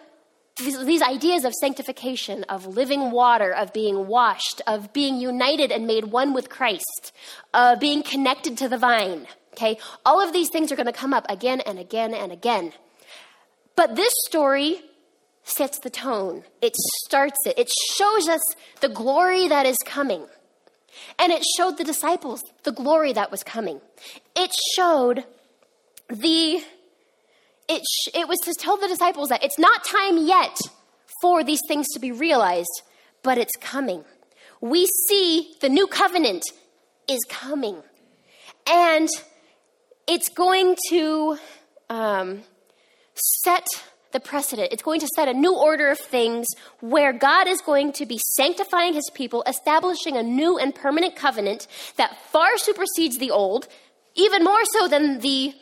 these, 0.56 0.84
these, 0.84 1.02
ideas 1.02 1.44
of 1.44 1.54
sanctification, 1.54 2.44
of 2.44 2.66
living 2.66 3.12
water, 3.12 3.52
of 3.52 3.72
being 3.72 4.08
washed, 4.08 4.60
of 4.66 4.92
being 4.92 5.16
united 5.16 5.70
and 5.70 5.86
made 5.86 6.06
one 6.06 6.34
with 6.34 6.48
Christ, 6.48 7.12
uh, 7.54 7.76
being 7.76 8.02
connected 8.02 8.58
to 8.58 8.68
the 8.68 8.76
vine. 8.76 9.26
Okay? 9.52 9.78
All 10.04 10.20
of 10.20 10.32
these 10.32 10.50
things 10.50 10.72
are 10.72 10.76
going 10.76 10.86
to 10.86 10.92
come 10.92 11.14
up 11.14 11.24
again 11.28 11.60
and 11.60 11.78
again 11.78 12.12
and 12.12 12.32
again. 12.32 12.72
But 13.76 13.96
this 13.96 14.12
story 14.26 14.82
sets 15.44 15.78
the 15.80 15.90
tone, 15.90 16.44
it 16.60 16.74
starts 17.04 17.36
it, 17.46 17.58
it 17.58 17.70
shows 17.96 18.28
us 18.28 18.40
the 18.80 18.88
glory 18.88 19.48
that 19.48 19.66
is 19.66 19.76
coming. 19.84 20.26
And 21.18 21.32
it 21.32 21.44
showed 21.56 21.78
the 21.78 21.84
disciples 21.84 22.42
the 22.64 22.72
glory 22.72 23.12
that 23.12 23.30
was 23.30 23.42
coming. 23.42 23.80
It 24.36 24.52
showed 24.74 25.24
the 26.08 26.62
it, 27.68 27.82
sh- 27.82 28.08
it 28.14 28.26
was 28.26 28.38
to 28.44 28.54
tell 28.58 28.76
the 28.76 28.88
disciples 28.88 29.28
that 29.28 29.44
it's 29.44 29.58
not 29.58 29.84
time 29.84 30.26
yet 30.26 30.58
for 31.22 31.44
these 31.44 31.60
things 31.68 31.86
to 31.94 32.00
be 32.00 32.10
realized, 32.10 32.82
but 33.22 33.38
it's 33.38 33.54
coming. 33.60 34.04
We 34.60 34.86
see 35.08 35.54
the 35.60 35.68
new 35.68 35.86
covenant 35.86 36.42
is 37.08 37.20
coming. 37.28 37.76
And 38.68 39.08
it's 40.08 40.28
going 40.28 40.76
to 40.88 41.38
um, 41.88 42.42
set 43.14 43.66
the 44.12 44.20
precedent. 44.20 44.72
It's 44.72 44.82
going 44.82 45.00
to 45.00 45.08
set 45.14 45.28
a 45.28 45.34
new 45.34 45.54
order 45.54 45.88
of 45.90 45.98
things 45.98 46.46
where 46.80 47.12
God 47.12 47.46
is 47.46 47.60
going 47.60 47.92
to 47.94 48.06
be 48.06 48.18
sanctifying 48.36 48.94
his 48.94 49.08
people, 49.14 49.42
establishing 49.46 50.16
a 50.16 50.22
new 50.22 50.58
and 50.58 50.74
permanent 50.74 51.16
covenant 51.16 51.66
that 51.96 52.16
far 52.30 52.56
supersedes 52.56 53.18
the 53.18 53.30
old, 53.30 53.68
even 54.14 54.44
more 54.44 54.64
so 54.72 54.88
than 54.88 55.20
the 55.20 55.54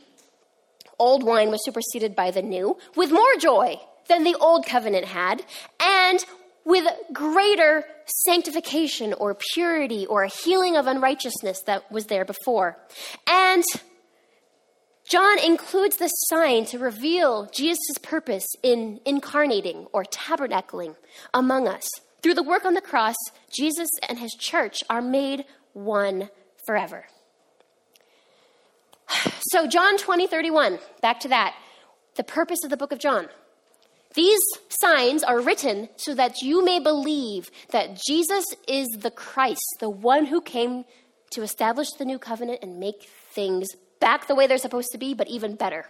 old 0.98 1.22
wine 1.22 1.50
was 1.50 1.64
superseded 1.64 2.16
by 2.16 2.30
the 2.30 2.42
new, 2.42 2.76
with 2.96 3.12
more 3.12 3.36
joy 3.38 3.78
than 4.08 4.24
the 4.24 4.34
old 4.36 4.66
covenant 4.66 5.04
had, 5.04 5.44
and 5.80 6.24
with 6.64 6.86
greater 7.12 7.84
sanctification 8.24 9.12
or 9.14 9.36
purity 9.54 10.06
or 10.06 10.26
healing 10.26 10.76
of 10.76 10.86
unrighteousness 10.86 11.62
that 11.62 11.90
was 11.90 12.06
there 12.06 12.24
before. 12.24 12.76
And 13.26 13.64
John 15.08 15.38
includes 15.38 15.96
this 15.96 16.12
sign 16.28 16.66
to 16.66 16.78
reveal 16.78 17.48
Jesus' 17.50 17.96
purpose 18.02 18.46
in 18.62 19.00
incarnating 19.06 19.86
or 19.92 20.04
tabernacling 20.04 20.96
among 21.32 21.66
us. 21.66 21.88
Through 22.22 22.34
the 22.34 22.42
work 22.42 22.66
on 22.66 22.74
the 22.74 22.82
cross, 22.82 23.16
Jesus 23.50 23.88
and 24.06 24.18
his 24.18 24.34
church 24.34 24.84
are 24.90 25.00
made 25.00 25.44
one 25.72 26.30
forever. 26.66 27.06
So, 29.50 29.66
John 29.66 29.96
20, 29.96 30.26
31, 30.26 30.78
back 31.00 31.20
to 31.20 31.28
that. 31.28 31.56
The 32.16 32.24
purpose 32.24 32.58
of 32.64 32.68
the 32.68 32.76
book 32.76 32.92
of 32.92 32.98
John. 32.98 33.28
These 34.12 34.40
signs 34.68 35.22
are 35.22 35.40
written 35.40 35.88
so 35.96 36.14
that 36.14 36.42
you 36.42 36.62
may 36.62 36.80
believe 36.80 37.50
that 37.70 37.98
Jesus 38.06 38.44
is 38.66 38.86
the 38.98 39.10
Christ, 39.10 39.64
the 39.80 39.88
one 39.88 40.26
who 40.26 40.42
came 40.42 40.84
to 41.30 41.42
establish 41.42 41.92
the 41.92 42.04
new 42.04 42.18
covenant 42.18 42.58
and 42.62 42.78
make 42.78 43.08
things 43.32 43.68
back 44.00 44.26
the 44.26 44.34
way 44.34 44.46
they're 44.46 44.58
supposed 44.58 44.90
to 44.92 44.98
be, 44.98 45.14
but 45.14 45.28
even 45.28 45.54
better. 45.54 45.86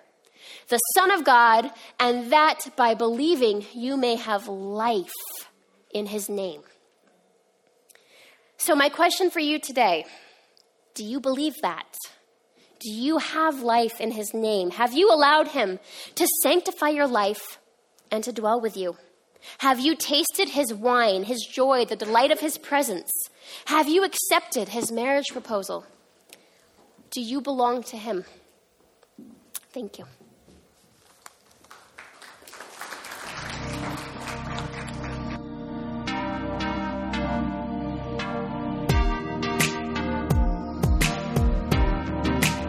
The 0.68 0.78
Son 0.94 1.10
of 1.10 1.24
God, 1.24 1.70
and 1.98 2.32
that 2.32 2.68
by 2.76 2.94
believing 2.94 3.66
you 3.74 3.96
may 3.96 4.16
have 4.16 4.48
life 4.48 5.12
in 5.92 6.06
his 6.06 6.28
name. 6.28 6.62
So, 8.56 8.74
my 8.74 8.88
question 8.88 9.30
for 9.30 9.40
you 9.40 9.58
today 9.58 10.04
do 10.94 11.04
you 11.04 11.20
believe 11.20 11.54
that? 11.62 11.96
Do 12.80 12.90
you 12.90 13.18
have 13.18 13.62
life 13.62 14.00
in 14.00 14.12
his 14.12 14.32
name? 14.32 14.70
Have 14.70 14.92
you 14.92 15.12
allowed 15.12 15.48
him 15.48 15.78
to 16.14 16.26
sanctify 16.42 16.90
your 16.90 17.06
life 17.06 17.58
and 18.10 18.22
to 18.24 18.32
dwell 18.32 18.60
with 18.60 18.76
you? 18.76 18.96
Have 19.58 19.80
you 19.80 19.96
tasted 19.96 20.50
his 20.50 20.74
wine, 20.74 21.24
his 21.24 21.46
joy, 21.50 21.84
the 21.84 21.96
delight 21.96 22.30
of 22.30 22.40
his 22.40 22.58
presence? 22.58 23.10
Have 23.66 23.88
you 23.88 24.04
accepted 24.04 24.70
his 24.70 24.92
marriage 24.92 25.28
proposal? 25.32 25.86
Do 27.10 27.22
you 27.22 27.40
belong 27.40 27.82
to 27.84 27.96
him? 27.96 28.24
Thank 29.72 29.98
you. 29.98 30.04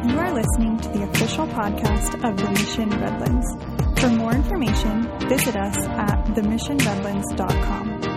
You 0.07 0.17
are 0.17 0.33
listening 0.33 0.77
to 0.79 0.89
the 0.89 1.03
official 1.11 1.47
podcast 1.47 2.13
of 2.23 2.37
The 2.37 2.49
Mission 2.51 2.89
Redlands. 2.91 3.99
For 3.99 4.09
more 4.09 4.33
information, 4.33 5.03
visit 5.27 5.57
us 5.57 5.77
at 5.77 6.23
themissionredlands.com. 6.27 8.08